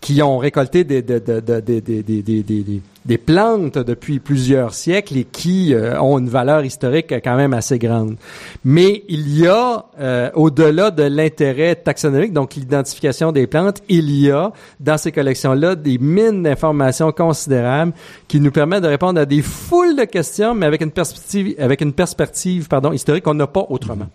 [0.00, 6.00] qui ont récolté des, des, des, des, des plantes depuis plusieurs siècles et qui euh,
[6.00, 8.16] ont une valeur historique quand même assez grande.
[8.64, 14.30] Mais il y a, euh, au-delà de l'intérêt taxonomique, donc l'identification des plantes, il y
[14.30, 17.92] a dans ces collections-là des mines d'informations considérables
[18.28, 21.80] qui nous permettent de répondre à des foules de questions, mais avec une perspective, avec
[21.80, 24.08] une perspective pardon, historique qu'on n'a pas autrement.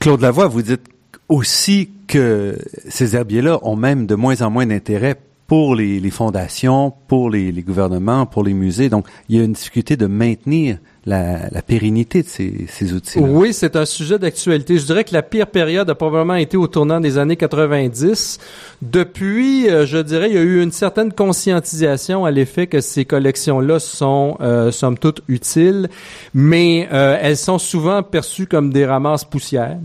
[0.00, 0.93] Claude Lavoie, vous dites
[1.28, 2.58] aussi que
[2.88, 5.16] ces herbiers-là ont même de moins en moins d'intérêt
[5.46, 8.88] pour les, fondations, pour les, gouvernements, pour les musées.
[8.88, 13.18] Donc, il y a une difficulté de maintenir la, la pérennité de ces, ces outils.
[13.18, 13.28] -là.
[13.28, 14.78] Oui, c'est un sujet d'actualité.
[14.78, 18.38] Je dirais que la pire période a probablement été au tournant des années 90.
[18.82, 23.04] Depuis, euh, je dirais, il y a eu une certaine conscientisation à l'effet que ces
[23.04, 25.88] collections-là sont, euh, somme toute, utiles,
[26.32, 29.78] mais euh, elles sont souvent perçues comme des ramasses poussières.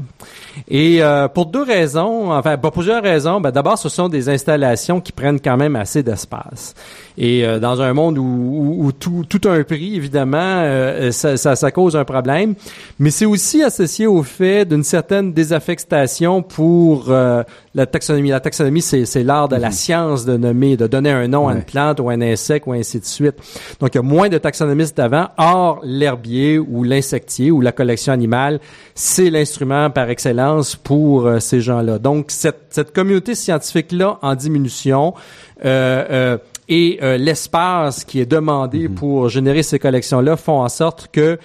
[0.67, 3.39] Et euh, pour deux raisons, enfin, pour plusieurs raisons.
[3.41, 6.73] Ben, D'abord, ce sont des installations qui prennent quand même assez d'espace.
[7.21, 11.35] Et euh, dans un monde où, où, tout, tout a un prix, évidemment, euh, ça,
[11.35, 12.55] ça, ça, cause un problème.
[12.97, 17.43] Mais c'est aussi associé au fait d'une certaine désaffectation pour euh,
[17.75, 18.29] la taxonomie.
[18.29, 19.73] La taxonomie, c'est l'art de la mhm.
[19.73, 22.71] science de nommer, de donner un nom à une plante ou à un insecte ou
[22.71, 23.35] ainsi de suite.
[23.81, 25.27] Donc, il y a moins de taxonomistes d'avant.
[25.37, 28.61] Or, l'herbier ou l'insectier ou la collection animale,
[28.95, 31.99] c'est l'instrument par excellence pour ces gens-là.
[31.99, 35.13] Donc, cette, cette communauté scientifique-là en diminution,
[35.65, 36.37] euh, euh,
[36.69, 38.95] et euh, l'espace qui est demandé mhm.
[38.95, 41.39] pour générer ces collections-là font en sorte que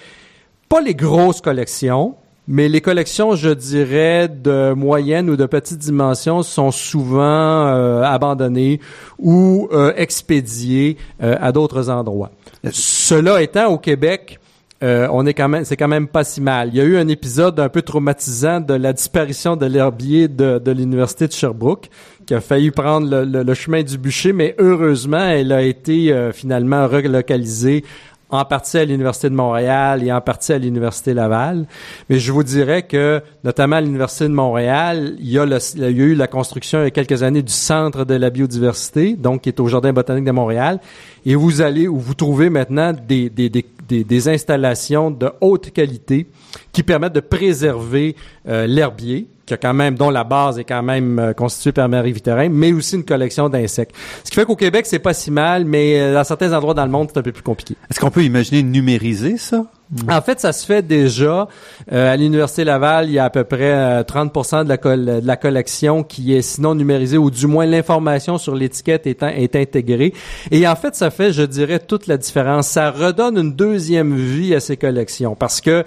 [0.69, 2.15] pas les grosses collections,
[2.47, 7.21] mais les collections, je dirais, de moyenne ou de petite dimension sont souvent
[7.67, 8.79] euh, abandonnées
[9.17, 12.31] ou euh, expédiées à d'autres endroits.
[12.71, 14.39] Cela étant, au Québec,
[14.81, 16.69] on est quand même, c'est quand même pas si mal.
[16.71, 20.59] Il y a eu un épisode un peu traumatisant de la disparition de l'herbier de,
[20.59, 21.89] de l'université de Sherbrooke
[22.25, 26.31] qui a failli prendre le, le, chemin du bûcher, mais heureusement, elle a été euh,
[26.31, 27.83] finalement relocalisée
[28.29, 31.67] en partie à l'Université de Montréal et en partie à l'Université Laval.
[32.09, 35.81] Mais je vous dirais que, notamment à l'Université de Montréal, il y, a le, il
[35.81, 39.13] y a eu la construction il y a quelques années du Centre de la biodiversité,
[39.13, 40.79] donc qui est au Jardin botanique de Montréal.
[41.25, 45.71] Et vous allez, où vous trouvez maintenant des, des, des, des, des installations de haute
[45.71, 46.27] qualité
[46.71, 48.15] qui permettent de préserver
[48.47, 51.87] euh, l'herbier, qui a quand même, dont la base est quand même euh, constituée par
[51.87, 53.95] Marie-Victorin, mais aussi une collection d'insectes.
[54.23, 56.85] Ce qui fait qu'au Québec, c'est pas si mal, mais euh, dans certains endroits dans
[56.85, 57.75] le monde, c'est un peu plus compliqué.
[57.89, 59.65] Est-ce qu'on peut imaginer numériser ça?
[60.09, 61.47] En fait, ça se fait déjà.
[61.91, 64.77] Euh, à l'Université Laval, il y a à peu près euh, 30 de la,
[65.21, 69.55] de la collection qui est sinon numérisée, ou du moins l'information sur l'étiquette est, est
[69.55, 70.13] intégrée.
[70.51, 72.67] Et en fait, ça fait, je dirais, toute la différence.
[72.67, 75.83] Ça redonne une deuxième vie à ces collections parce que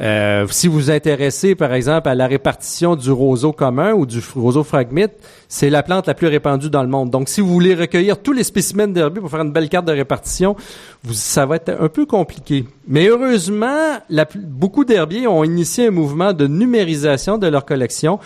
[0.00, 4.20] euh, si vous vous intéressez, par exemple, à la répartition du roseau commun ou du
[4.34, 5.12] roseau phragmite,
[5.48, 7.10] c'est la plante la plus répandue dans le monde.
[7.10, 9.92] Donc, si vous voulez recueillir tous les spécimens d'herbier pour faire une belle carte de
[9.92, 10.56] répartition,
[11.02, 12.64] vous, ça va être un peu compliqué.
[12.88, 13.98] Mais heureusement,
[14.34, 18.18] beaucoup d'herbiers ont initié un mouvement de numérisation de leur collection.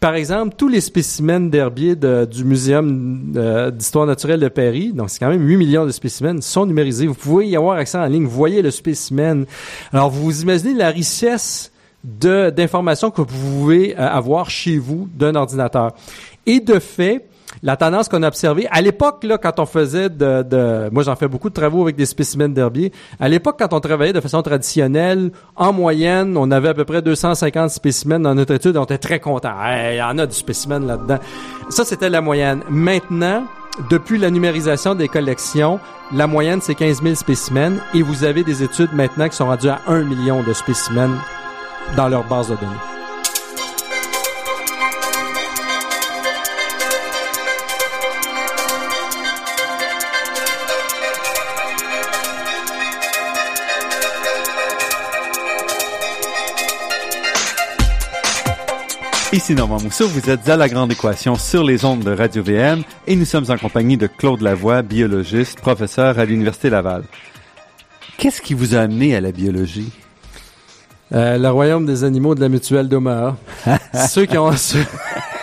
[0.00, 5.10] Par exemple, tous les spécimens d'herbier de- du Muséum euh, d'histoire naturelle de Paris, donc
[5.10, 7.06] c'est quand même 8 millions de spécimens, sont numérisés.
[7.06, 8.24] Vous pouvez y avoir accès en ligne.
[8.24, 9.44] Vous voyez le spécimen.
[9.92, 11.70] Alors, vous imaginez la richesse
[12.02, 13.26] d'informations que vous
[13.58, 15.92] pouvez euh, avoir chez vous d'un ordinateur.
[16.46, 17.26] Et de fait,
[17.62, 21.16] la tendance qu'on a observée, à l'époque, là, quand on faisait de, de moi j'en
[21.16, 24.42] fais beaucoup de travaux avec des spécimens d'herbier, à l'époque, quand on travaillait de façon
[24.42, 28.98] traditionnelle, en moyenne, on avait à peu près 250 spécimens dans notre étude, on était
[28.98, 29.60] très contents.
[29.62, 31.18] Hey, Il y en a du spécimen là-dedans.
[31.68, 32.62] Ça, c'était la moyenne.
[32.68, 33.44] Maintenant,
[33.90, 35.80] depuis la numérisation des collections,
[36.12, 39.68] la moyenne, c'est 15 000 spécimens et vous avez des études maintenant qui sont rendues
[39.68, 41.16] à 1 million de spécimens
[41.96, 42.99] dans leur base de données.
[59.32, 63.14] Ici Normand Mousseau, vous êtes à La Grande Équation sur les ondes de Radio-VM et
[63.14, 67.04] nous sommes en compagnie de Claude Lavoie, biologiste, professeur à l'Université Laval.
[68.18, 69.92] Qu'est-ce qui vous a amené à la biologie?
[71.12, 73.36] Euh, le royaume des animaux de la mutuelle d'Omaha.
[74.08, 74.50] ceux qui ont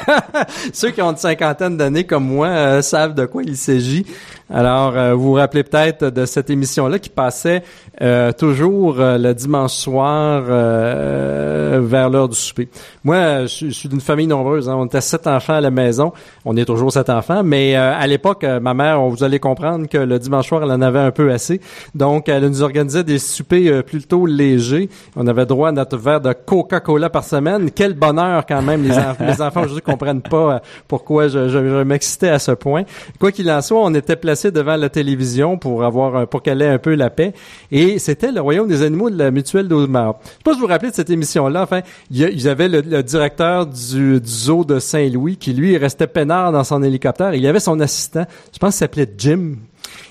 [0.73, 4.05] ceux, qui ont une cinquantaine d'années comme moi euh, savent de quoi il s'agit.
[4.53, 7.63] Alors, euh, vous vous rappelez peut-être de cette émission-là qui passait
[8.01, 12.69] euh, toujours euh, le dimanche soir euh, vers l'heure du souper.
[13.03, 14.69] Moi, je, je suis d'une famille nombreuse.
[14.69, 14.75] hein.
[14.77, 16.13] On était sept enfants à la maison.
[16.45, 19.39] On est toujours sept enfants, mais euh, à l'époque, euh, ma mère, on vous allez
[19.39, 21.59] comprendre que le dimanche soir, elle en avait un peu assez.
[21.95, 24.89] Donc, elle nous organisait des soupers euh, plutôt légers.
[25.17, 27.69] On avait droit à notre verre de Coca-Cola par semaine.
[27.71, 28.83] Quel bonheur quand même.
[28.83, 28.95] Les,
[29.25, 32.83] les enfants aujourd'hui comprennent pas euh, pourquoi je, m'excitais à ce point.
[33.19, 36.69] Quoi qu'il en soit, on était placés devant la télévision pour avoir pour qu'elle ait
[36.69, 37.33] un peu la paix.
[37.71, 40.15] Et c'était le royaume des animaux de la mutuelle d'Audemars.
[40.23, 41.63] Je sais pas si vous vous rappelez de cette émission-là.
[41.63, 41.81] Enfin,
[42.11, 46.51] il y, avait le, le directeur du, du zoo de Saint-Louis qui, lui, restait peinard
[46.51, 47.33] dans son hélicoptère.
[47.33, 49.55] Il y avait son assistant, je pense qu'il s'appelait Jim.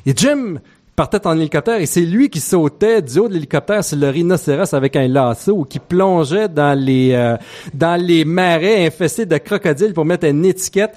[0.05, 0.59] Et Jim
[0.97, 4.75] partait en hélicoptère et c'est lui qui sautait du haut de l'hélicoptère sur le rhinocéros
[4.75, 7.37] avec un lasso ou qui plongeait dans les euh,
[7.75, 10.97] dans les marais infestés de crocodiles pour mettre une étiquette.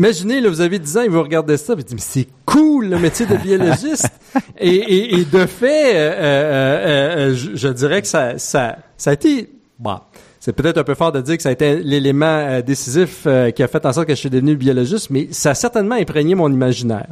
[0.00, 2.86] Imaginez, là, vous avez 10 ans et vous regardez ça, vous dites, mais c'est cool
[2.88, 4.08] le métier de biologiste.
[4.58, 9.10] et, et, et de fait, euh, euh, euh, je, je dirais que ça, ça, ça
[9.10, 9.98] a été, bon,
[10.40, 13.50] c'est peut-être un peu fort de dire que ça a été l'élément euh, décisif euh,
[13.50, 16.34] qui a fait en sorte que je suis devenu biologiste, mais ça a certainement imprégné
[16.34, 17.06] mon imaginaire.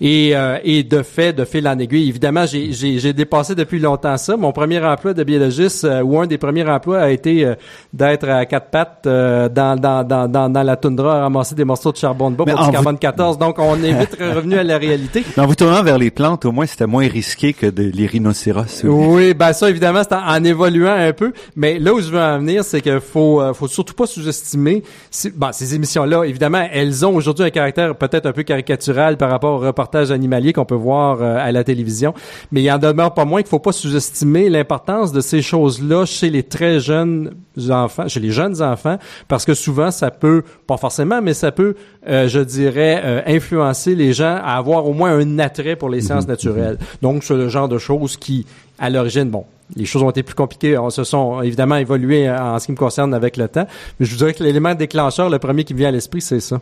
[0.00, 3.78] Et, euh, et de fait, de fil en aiguille, évidemment, j'ai- j'ai j'ai dépassé depuis
[3.78, 4.36] longtemps ça.
[4.36, 7.54] Mon premier emploi de biologiste, euh, ou un des premiers emplois, a été euh,
[7.92, 11.64] d'être à quatre pattes euh, dans, dans, dans, dans, dans la toundra à ramasser des
[11.64, 13.38] morceaux de charbon de bois pour du carbone 14.
[13.38, 15.22] Donc, on est vite revenu à la réalité.
[15.36, 18.06] Mais en vous tournant vers les plantes, au moins, c'était moins risqué que de, les
[18.06, 18.82] rhinocéros.
[18.84, 22.18] Oui, ben ça évidemment c'est en, en évoluant un peu, mais là où je veux
[22.20, 26.24] en venir, c'est qu'il faut euh, faut surtout pas sous-estimer c'est- bon, ces émissions là,
[26.24, 30.52] évidemment, elles ont aujourd'hui un caractère peut-être un peu caricatural par rapport au reportage animalier
[30.52, 32.14] qu'on peut voir euh, à la télévision,
[32.52, 36.30] mais il en demeure pas moins qu'il faut pas sous-estimer l'importance de ces choses-là chez
[36.30, 37.32] les très jeunes
[37.70, 38.98] enfants, chez les jeunes enfants
[39.28, 41.74] parce que souvent ça peut pas forcément mais ça peut
[42.08, 46.00] euh, je dirais euh, influencer les gens à avoir au moins un attrait pour les
[46.00, 46.78] sciences naturelles.
[47.02, 48.46] Donc c'est le genre de choses qui
[48.78, 49.44] à l'origine, bon,
[49.76, 52.76] les choses ont été plus compliquées, on se sont évidemment évoluées en ce qui me
[52.76, 53.66] concerne avec le temps,
[53.98, 56.40] mais je vous dirais que l'élément déclencheur, le premier qui me vient à l'esprit, c'est
[56.40, 56.60] ça.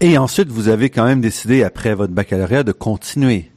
[0.00, 3.50] Et ensuite, vous avez quand même décidé, après votre baccalauréat, de continuer.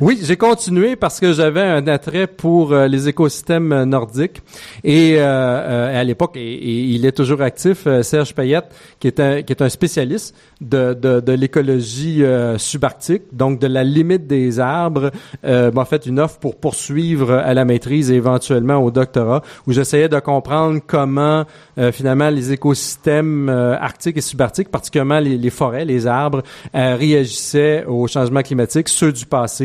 [0.00, 4.42] Oui, j'ai continué parce que j'avais un attrait pour euh, les écosystèmes euh, nordiques.
[4.84, 10.34] Et euh, euh, à l'époque, il est toujours actif, Serge Payette, qui est un, spécialiste
[10.60, 12.22] de, l'écologie
[12.56, 15.10] subarctique, donc de la limite des arbres,
[15.44, 20.08] m'a fait une offre pour poursuivre à la maîtrise et éventuellement au doctorat, où j'essayais
[20.08, 21.44] de comprendre comment
[21.92, 26.42] finalement les écosystèmes arctiques et subarctiques, particulièrement les, les forêts, les arbres,
[26.74, 29.59] réagissaient au changement climatique, ceux du passé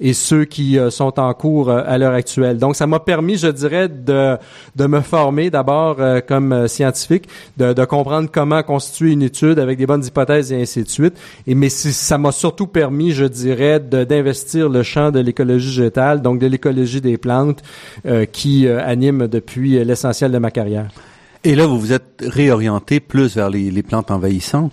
[0.00, 2.58] et ceux qui sont en cours à l'heure actuelle.
[2.58, 4.36] Donc, ça m'a permis, je dirais, de,
[4.76, 5.96] de me former d'abord
[6.26, 10.88] comme scientifique, de, comprendre comment constituer une étude avec des bonnes hypothèses et ainsi de
[10.88, 11.14] suite.
[11.46, 16.38] Et mais ça m'a surtout permis, je dirais, d'investir le champ de l'écologie végétale, donc
[16.38, 17.62] de l'écologie des plantes,
[18.32, 20.90] qui anime depuis l'essentiel de ma carrière.
[21.42, 24.72] Et là, vous vous êtes réorienté plus vers les plantes envahissantes.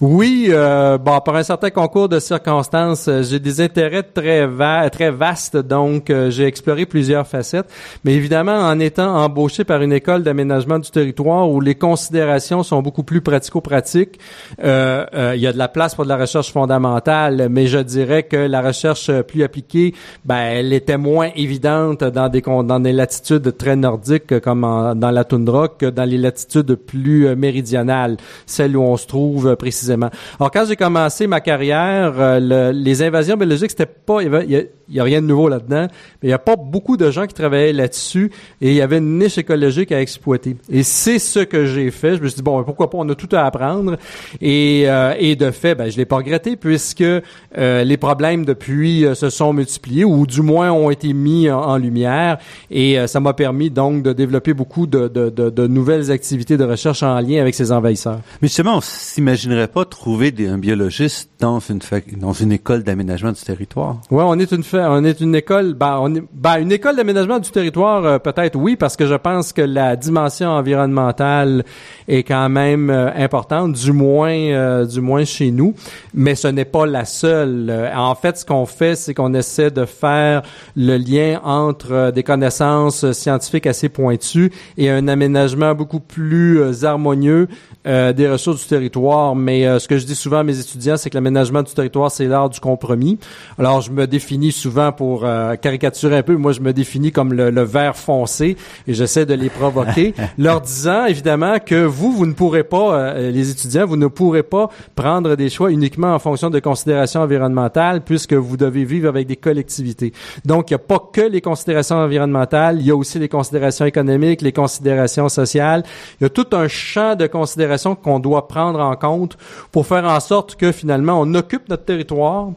[0.00, 4.88] Oui, euh, bon, par un certain concours de circonstances, euh, j'ai des intérêts très va
[4.90, 7.66] très vastes, donc euh, j'ai exploré plusieurs facettes.
[8.04, 12.82] Mais évidemment, en étant embauché par une école d'aménagement du territoire où les considérations sont
[12.82, 14.18] beaucoup plus pratico-pratiques,
[14.62, 18.24] euh, il y a de la place pour de la recherche fondamentale, mais je dirais
[18.24, 19.94] que la recherche plus appliquée,
[20.24, 24.62] ben, elle était moins évidente dans des dans des latitudes très nordiques comme
[24.96, 28.16] dans la toundra que dans les latitudes plus méridionales,
[28.46, 30.10] celles où on se trouve précisément.
[30.38, 34.62] Alors quand j'ai commencé ma carrière, euh, les invasions biologiques c'était pas il y, a,
[34.96, 35.88] rien de nouveau là-dedans,
[36.22, 38.30] mais il y a pas beaucoup de gens qui travaillaient là-dessus
[38.60, 40.56] et il y avait une niche écologique à exploiter.
[40.70, 42.16] Et c'est ce que j'ai fait.
[42.16, 43.96] Je me suis dit bon, pourquoi pas, on a tout à apprendre
[44.40, 49.06] et, euh, et de fait, ben je l'ai pas regretté puisque euh, les problèmes depuis
[49.14, 52.38] se sont multipliés ou du moins ont été mis en, lumière
[52.70, 56.64] et ça m'a permis donc de développer beaucoup de, de, de, de, nouvelles activités de
[56.64, 58.20] recherche en lien avec ces envahisseurs.
[58.40, 61.80] Mais justement, on s'imagine pas trouver des, un biologiste dans une
[62.16, 64.00] dans une école d'aménagement du territoire?
[64.10, 68.04] Ouais, on est une on est une école ben ben, une école d'aménagement du territoire
[68.04, 71.64] euh, peut-être oui parce que je pense que la dimension environnementale
[72.08, 75.74] est quand même euh, importante du moins euh, du moins chez nous,
[76.12, 77.90] mais ce n'est pas la seule.
[77.94, 80.42] En fait, ce qu'on fait c'est qu'on essaie de faire
[80.76, 87.48] le lien entre des connaissances scientifiques assez pointues et un aménagement beaucoup plus harmonieux
[87.84, 88.94] des ressources du territoire
[89.34, 92.10] mais euh, ce que je dis souvent à mes étudiants, c'est que l'aménagement du territoire,
[92.10, 93.18] c'est l'art du compromis.
[93.58, 97.32] Alors, je me définis souvent pour euh, caricaturer un peu, moi, je me définis comme
[97.32, 98.56] le, vert foncé
[98.86, 103.30] et j'essaie de les provoquer, leur disant évidemment que vous, vous ne pourrez pas, euh,
[103.30, 108.02] les étudiants, vous ne pourrez pas prendre des choix uniquement en fonction de considérations environnementales
[108.02, 110.12] puisque vous devez vivre avec des collectivités.
[110.44, 113.86] Donc, il n'y a pas que les considérations environnementales, il y a aussi les considérations
[113.86, 115.82] économiques, les considérations sociales.
[116.20, 119.36] Il y a tout un champ de considérations qu'on doit prendre en compte
[119.72, 122.50] pour faire en sorte que finalement on occupe notre territoire,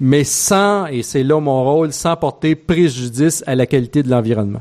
[0.00, 4.60] mais sans, et c'est là mon rôle, sans porter préjudice à la qualité de l'environnement.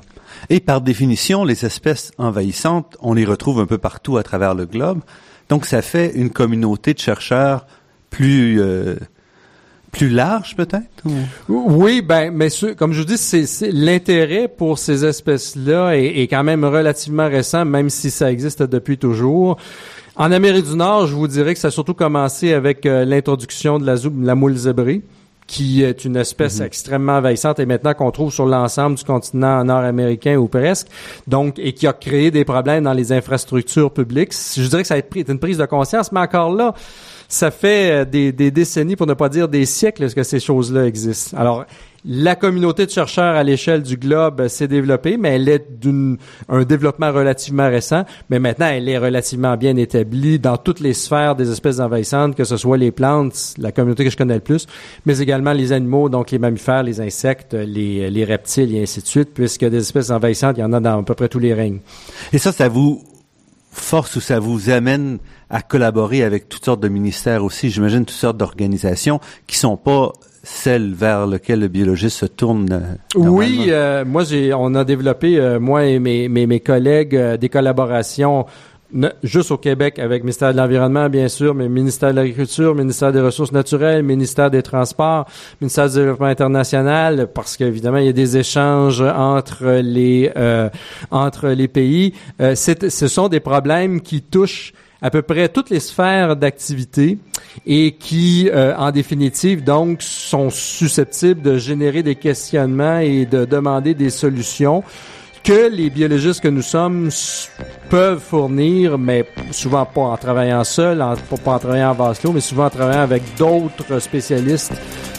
[0.50, 4.66] Et par définition, les espèces envahissantes, on les retrouve un peu partout à travers le
[4.66, 5.02] globe.
[5.50, 7.66] Donc ça fait une communauté de chercheurs
[8.10, 8.96] plus euh,
[9.92, 11.04] plus large peut-être
[11.48, 16.44] Oui, ben mais comme je vous dis, c'est l'intérêt pour ces espèces-là est, est, quand
[16.44, 19.58] même relativement récent, même si ça existe depuis toujours.
[20.20, 23.78] En Amérique du Nord, je vous dirais que ça a surtout commencé avec euh, l'introduction
[23.78, 25.04] de la, la moule zébrée
[25.46, 26.66] qui est une espèce mhm.
[26.66, 30.88] extrêmement envahissante et maintenant qu'on trouve sur l'ensemble du continent nord-américain ou presque,
[31.28, 34.34] donc et qui a créé des problèmes dans les infrastructures publiques.
[34.56, 36.74] Je dirais que ça a été une prise de conscience, mais encore là,
[37.30, 40.86] ça fait euh, des, des décennies, pour ne pas dire des siècles, que ces choses-là
[40.86, 41.38] existent?
[41.38, 41.66] Alors,
[42.10, 47.12] la communauté de chercheurs à l'échelle du globe s'est développée, mais elle est d'un développement
[47.12, 48.06] relativement récent.
[48.30, 52.46] Mais maintenant, elle est relativement bien établie dans toutes les sphères des espèces envahissantes, que
[52.46, 54.68] ce soit les plantes, la communauté que je connais le plus,
[55.06, 59.08] mais également les animaux, donc les mammifères, les insectes, les, les reptiles et ainsi de
[59.08, 61.54] suite, puisque des espèces envahissantes, il y en a dans à peu près tous les
[61.54, 61.80] règnes.
[62.32, 63.04] Et ça, ça vous
[63.70, 68.18] force ou ça vous amène à collaborer avec toutes sortes de ministères aussi, j'imagine toutes
[68.18, 70.14] sortes d'organisations qui sont pas
[70.48, 75.38] celle vers lequel le biologiste se tourne euh, Oui, euh, moi j'ai on a développé
[75.38, 78.46] euh, moi et mes mes, mes collègues des collaborations
[79.22, 83.12] juste au Québec avec le ministère de l'Environnement, bien sûr, mais ministère de l'Agriculture, ministère
[83.12, 85.26] des Ressources naturelles, ministère des Transports,
[85.60, 90.32] ministère du Développement international, parce qu'évidemment, il y a des échanges entre les,
[91.12, 92.14] entre les pays.
[92.40, 94.72] ce sont des problèmes qui touchent
[95.02, 97.18] à peu près toutes les sphères d'activité
[97.66, 103.94] et qui, euh, en définitive, donc, sont susceptibles de générer des questionnements et de demander
[103.94, 104.84] des solutions
[105.48, 107.10] que les biologistes que nous sommes
[107.90, 112.34] peuvent fournir, mais souvent pas en travaillant seul, en, pas en travaillant en vase clos,
[112.34, 114.74] mais souvent en travaillant avec d'autres spécialistes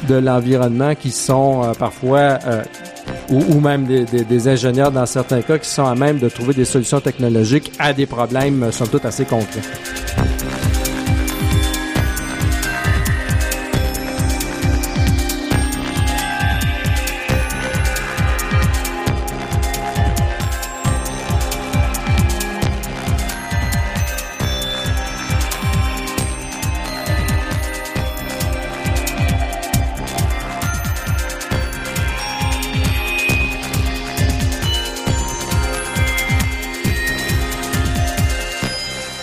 [0.07, 2.63] de l'environnement qui sont euh, parfois euh,
[3.31, 6.65] ou, même des, des, ingénieurs dans certains cas qui sont à même de trouver des
[6.65, 9.61] solutions technologiques à des problèmes, euh, somme toute, assez concrets.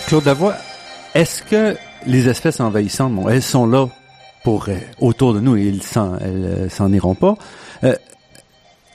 [0.06, 0.54] Claude Lavoie,
[1.14, 1.76] est-ce que
[2.06, 3.88] les espèces envahissantes, elles sont là
[4.44, 7.34] pour euh, autour de nous et ils s'en, elles s'en iront pas.
[7.82, 7.96] Euh,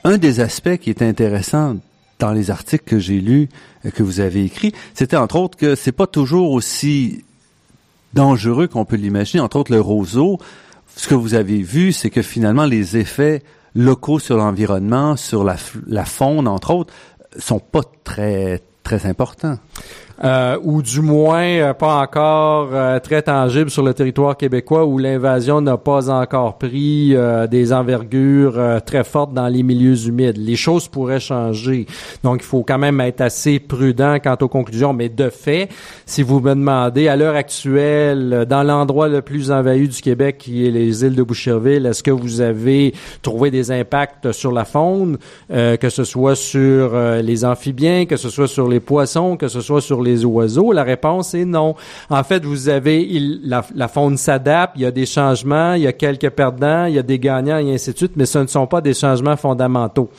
[0.06, 1.76] un des aspects qui est intéressant
[2.20, 3.50] dans les articles que j'ai lus,
[3.86, 7.26] euh, que vous avez écrits, c'était entre autres que c'est pas toujours aussi
[8.14, 9.42] dangereux qu'on peut l'imaginer.
[9.42, 10.40] Entre autres, le roseau,
[10.96, 13.44] ce que vous avez vu, c'est que finalement les effets
[13.76, 15.58] locaux sur l'environnement, sur la,
[15.88, 16.94] la faune, entre autres,
[17.38, 19.58] sont pas très très importants
[20.24, 24.98] euh, ou du moins euh, pas encore euh, très tangible sur le territoire québécois où
[25.00, 30.38] l'invasion n'a pas encore pris euh, des envergures très fortes dans les milieux humides.
[30.38, 31.86] Les choses pourraient changer.
[32.24, 34.94] Donc, il faut quand même être assez prudent quant aux conclusions.
[34.94, 35.70] Mais de fait,
[36.06, 40.68] si vous me demandez, à l'heure actuelle, dans l'endroit le plus envahi du Québec, qui
[40.68, 45.18] est les îles de Boucherville, est-ce que vous avez trouvé des impacts sur la faune,
[45.50, 49.82] que ce soit sur les amphibiens, que ce soit sur les poissons, que ce soit
[49.82, 50.72] sur les oiseaux?
[50.72, 51.76] La réponse est non.
[52.10, 53.08] En fait, vous avez
[53.44, 56.96] la, la faune s'adapte, il y a des changements, il y a quelques perdants, il
[56.96, 59.38] y a des gagnants et ainsi de suite, mais ce ne sont pas des changements
[59.38, 60.10] fondamentaux.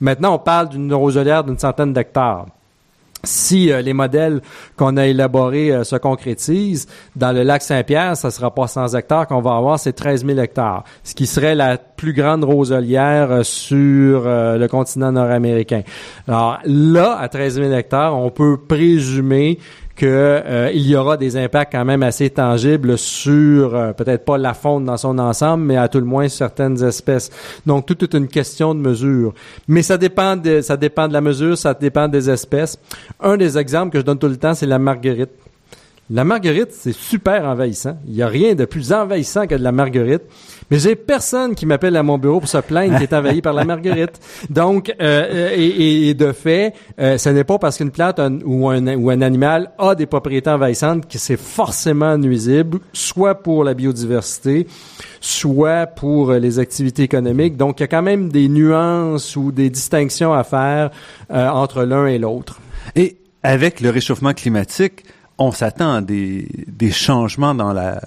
[0.00, 2.46] Maintenant, on parle d'une roselière d'une centaine d'hectares
[3.24, 4.40] si euh, les modèles
[4.76, 6.86] qu'on a élaborés euh, se concrétisent,
[7.16, 10.38] dans le lac Saint-Pierre, ça sera pas 100 hectares qu'on va avoir, c'est 13 000
[10.38, 15.82] hectares, ce qui serait la plus grande roselière euh, sur le continent nord-américain.
[16.28, 19.58] Alors là, à 13 000 hectares, on peut présumer
[19.96, 24.54] qu'il euh, y aura des impacts quand même assez tangibles sur euh, peut-être pas la
[24.54, 27.30] faune dans son ensemble, mais à tout le moins certaines espèces.
[27.64, 29.32] Donc tout est une question de mesure.
[29.68, 32.78] Mais ça dépend de ça dépend de la mesure, ça dépend des espèces.
[33.20, 35.30] Un des exemples que je donne tout le temps, c'est la marguerite.
[36.08, 37.98] La marguerite, c'est super envahissant.
[38.06, 40.22] Il n'y a rien de plus envahissant que de la marguerite.
[40.70, 43.52] Mais j'ai personne qui m'appelle à mon bureau pour se plaindre qu'il est envahi par
[43.52, 44.20] la marguerite.
[44.48, 48.86] Donc, euh, euh, et, de fait, euh, ce n'est pas parce qu'une plante ou, un,
[48.94, 54.68] ou un animal a des propriétés envahissantes que c'est forcément nuisible, soit pour la biodiversité,
[55.20, 57.56] soit pour les activités économiques.
[57.56, 60.90] Donc, il y a quand même des nuances ou des distinctions à faire
[61.30, 62.60] entre l'un et l'autre.
[62.94, 65.02] Et avec le réchauffement climatique,
[65.38, 68.00] on s'attend à des, des changements dans la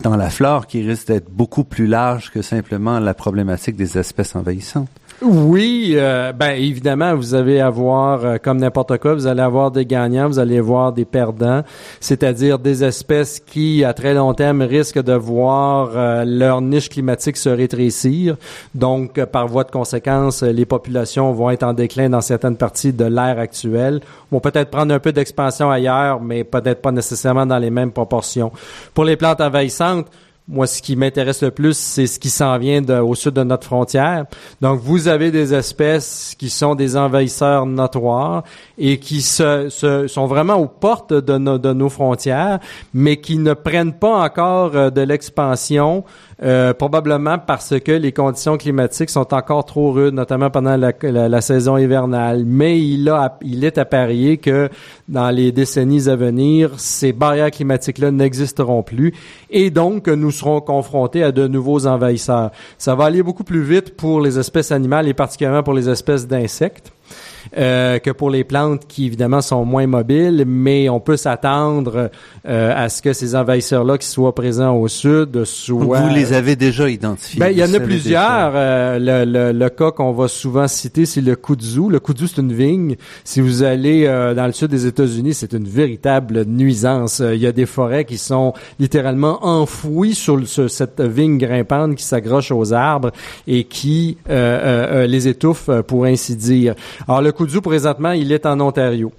[0.00, 4.36] dans la flore qui risque d'être beaucoup plus large que simplement la problématique des espèces
[4.36, 4.90] envahissantes.
[5.22, 9.86] Oui, euh, ben évidemment, vous allez avoir, euh, comme n'importe quoi, vous allez avoir des
[9.86, 11.62] gagnants, vous allez avoir des perdants,
[12.00, 17.36] c'est-à-dire des espèces qui, à très long terme, risquent de voir euh, leur niche climatique
[17.36, 18.36] se rétrécir.
[18.74, 23.04] Donc, par voie de conséquence, les populations vont être en déclin dans certaines parties de
[23.04, 24.00] l'ère actuelle,
[24.32, 28.50] vont peut-être prendre un peu d'expansion ailleurs, mais peut-être pas nécessairement dans les mêmes proportions.
[28.92, 30.08] Pour les plantes envahissantes,
[30.46, 33.66] moi, ce qui m'intéresse le plus, c'est ce qui s'en vient au sud de notre
[33.66, 34.26] frontière.
[34.60, 38.44] Donc, vous avez des espèces qui sont des envahisseurs notoires
[38.78, 39.68] et qui se,
[40.06, 42.58] sont vraiment aux portes de, de nos frontières,
[42.92, 46.04] mais qui ne prennent pas encore euh, de l'expansion
[46.42, 51.76] euh, probablement parce que les conditions climatiques sont encore trop rudes, notamment pendant la, saison
[51.76, 52.44] hivernale.
[52.44, 54.68] Mais il, a, il est à parier que
[55.08, 59.14] dans les décennies à venir, ces barrières climatiques-là n'existeront plus
[59.50, 62.50] et donc nous serons confrontés à de nouveaux envahisseurs.
[62.78, 66.26] Ça va aller beaucoup plus vite pour les espèces animales et particulièrement pour les espèces
[66.26, 66.92] d'insectes.
[67.56, 72.10] Euh, que pour les plantes qui évidemment sont moins mobiles, mais on peut s'attendre
[72.48, 76.00] euh, à ce que ces envahisseurs-là qui soient présents au sud soient.
[76.00, 77.40] Vous les avez déjà identifiés.
[77.40, 78.52] Ben, il y en a plusieurs.
[78.54, 81.90] Euh, le, le, le, cas qu'on va souvent citer, c'est le kudzu.
[81.90, 82.96] Le kudzu, c'est une vigne.
[83.24, 87.22] Si vous allez dans le sud des États-Unis, c'est une véritable nuisance.
[87.24, 92.50] Il y a des forêts qui sont littéralement enfouies sur, cette vigne grimpante qui s'accroche
[92.50, 93.10] aux arbres
[93.46, 96.74] et qui les étouffe, pour ainsi dire.
[97.08, 99.12] Alors le Kudzu, présentement, il est en Ontario.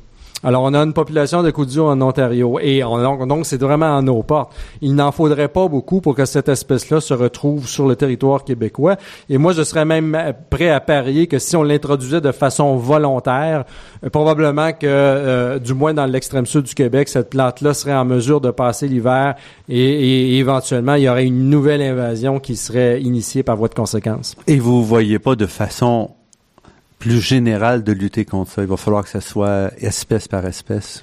[0.45, 4.22] Alors, on a une population de Kudzu en Ontario et donc c'est vraiment en nos
[4.22, 4.53] portes.
[4.80, 8.95] Il n'en faudrait pas beaucoup pour que cette espèce-là se retrouve sur le territoire québécois.
[9.28, 10.16] Et moi, je serais même
[10.51, 13.63] prêt à parier que si on l'introduisait de façon volontaire,
[14.03, 18.05] euh, probablement que, euh, du moins dans l'extrême sud du Québec, cette plante-là serait en
[18.05, 19.34] mesure de passer l'hiver
[19.68, 23.74] et, et, éventuellement, il y aurait une nouvelle invasion qui serait initiée par voie de
[23.74, 24.36] conséquence.
[24.45, 26.11] Et vous voyez pas de façon
[27.06, 28.62] plus général de lutter contre ça?
[28.64, 31.01] Il va falloir que ça soit espèce par espèce.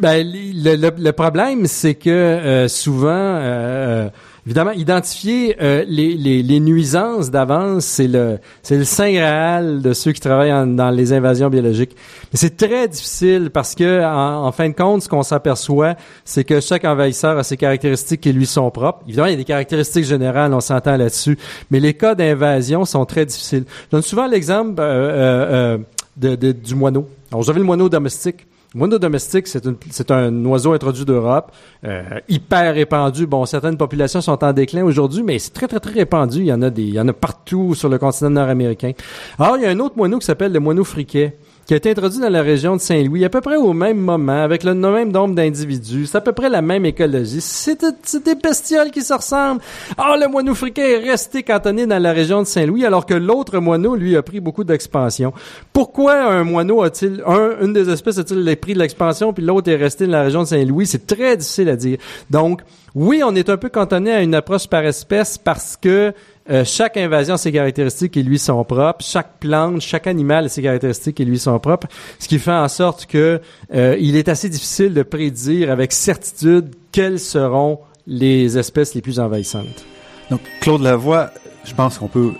[0.00, 4.08] ben, le, problème, c'est que euh, souvent, euh,
[4.46, 10.20] Évidemment, identifier euh, les, nuisances d'avance, c'est le c'est le saint graal de ceux qui
[10.20, 11.96] travaillent dans les invasions biologiques.
[12.32, 16.60] Mais c'est très difficile parce que en, fin de compte, ce qu'on s'aperçoit, c'est que
[16.60, 19.00] chaque envahisseur a ses caractéristiques qui lui sont propres.
[19.08, 21.36] Évidemment, il y a des caractéristiques générales, on s'entend là-dessus,
[21.72, 23.64] mais les cas d'invasion sont très difficiles.
[23.86, 27.08] Je donne souvent l'exemple euh, euh, de, du moineau.
[27.32, 28.46] Alors, vous le moineau domestique.
[28.76, 31.50] Moineau domestique, c'est, un oiseau introduit d'Europe,
[31.84, 33.26] euh, hyper répandu.
[33.26, 36.40] Bon, certaines populations sont en déclin aujourd'hui, mais c'est très, très, très répandu.
[36.40, 38.92] Il y en a il y en a partout sur le continent nord-américain.
[39.38, 41.36] Alors, il y a un autre moineau qui s'appelle le moineau friquet
[41.66, 44.40] qui a été introduit dans la région de Saint-Louis à peu près au même moment,
[44.42, 46.06] avec le même nombre d'individus.
[46.06, 47.40] C'est à peu près la même écologie.
[47.40, 47.84] C'est
[48.24, 49.60] des bestioles qui se ressemblent.
[49.98, 53.58] Ah, le moineau friquet est resté cantonné dans la région de Saint-Louis, alors que l'autre
[53.58, 55.32] moineau, lui, a pris beaucoup d'expansion.
[55.72, 59.76] Pourquoi un moineau a-t-il, un, une des espèces a-t-il pris de l'expansion, puis l'autre est
[59.76, 60.86] resté dans la région de Saint-Louis?
[60.86, 61.98] C'est très difficile à dire.
[62.30, 62.62] Donc,
[62.96, 66.14] oui, on est un peu cantonné à une approche par espèce parce que
[66.48, 69.04] euh, chaque invasion a ses caractéristiques qui lui sont propres.
[69.04, 71.88] Chaque plante, chaque animal a ses caractéristiques qui lui sont propres.
[72.18, 73.42] Ce qui fait en sorte que
[73.74, 79.20] euh, il est assez difficile de prédire avec certitude quelles seront les espèces les plus
[79.20, 79.84] envahissantes.
[80.30, 81.32] Donc, Claude Lavoie,
[81.64, 82.32] je pense qu'on peut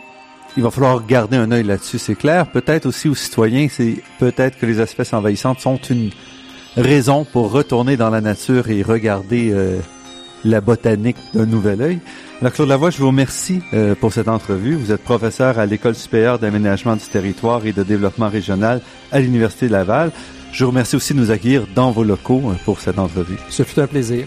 [0.56, 2.50] il va falloir garder un œil là-dessus, c'est clair.
[2.50, 6.12] Peut-être aussi aux citoyens, c'est peut-être que les espèces envahissantes sont une
[6.78, 9.80] raison pour retourner dans la nature et regarder euh,
[10.46, 11.98] la botanique d'un nouvel œil.
[12.40, 14.74] Alors Claude Lavoie, je vous remercie euh, pour cette entrevue.
[14.74, 18.80] Vous êtes professeur à l'École supérieure d'aménagement du territoire et de développement régional
[19.10, 20.12] à l'Université de Laval.
[20.52, 23.36] Je vous remercie aussi de nous accueillir dans vos locaux euh, pour cette entrevue.
[23.50, 24.26] Ce fut un plaisir.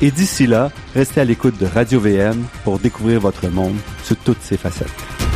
[0.00, 4.42] et d'ici là, restez à l'écoute de Radio VM pour découvrir votre monde sous toutes
[4.42, 5.27] ses facettes.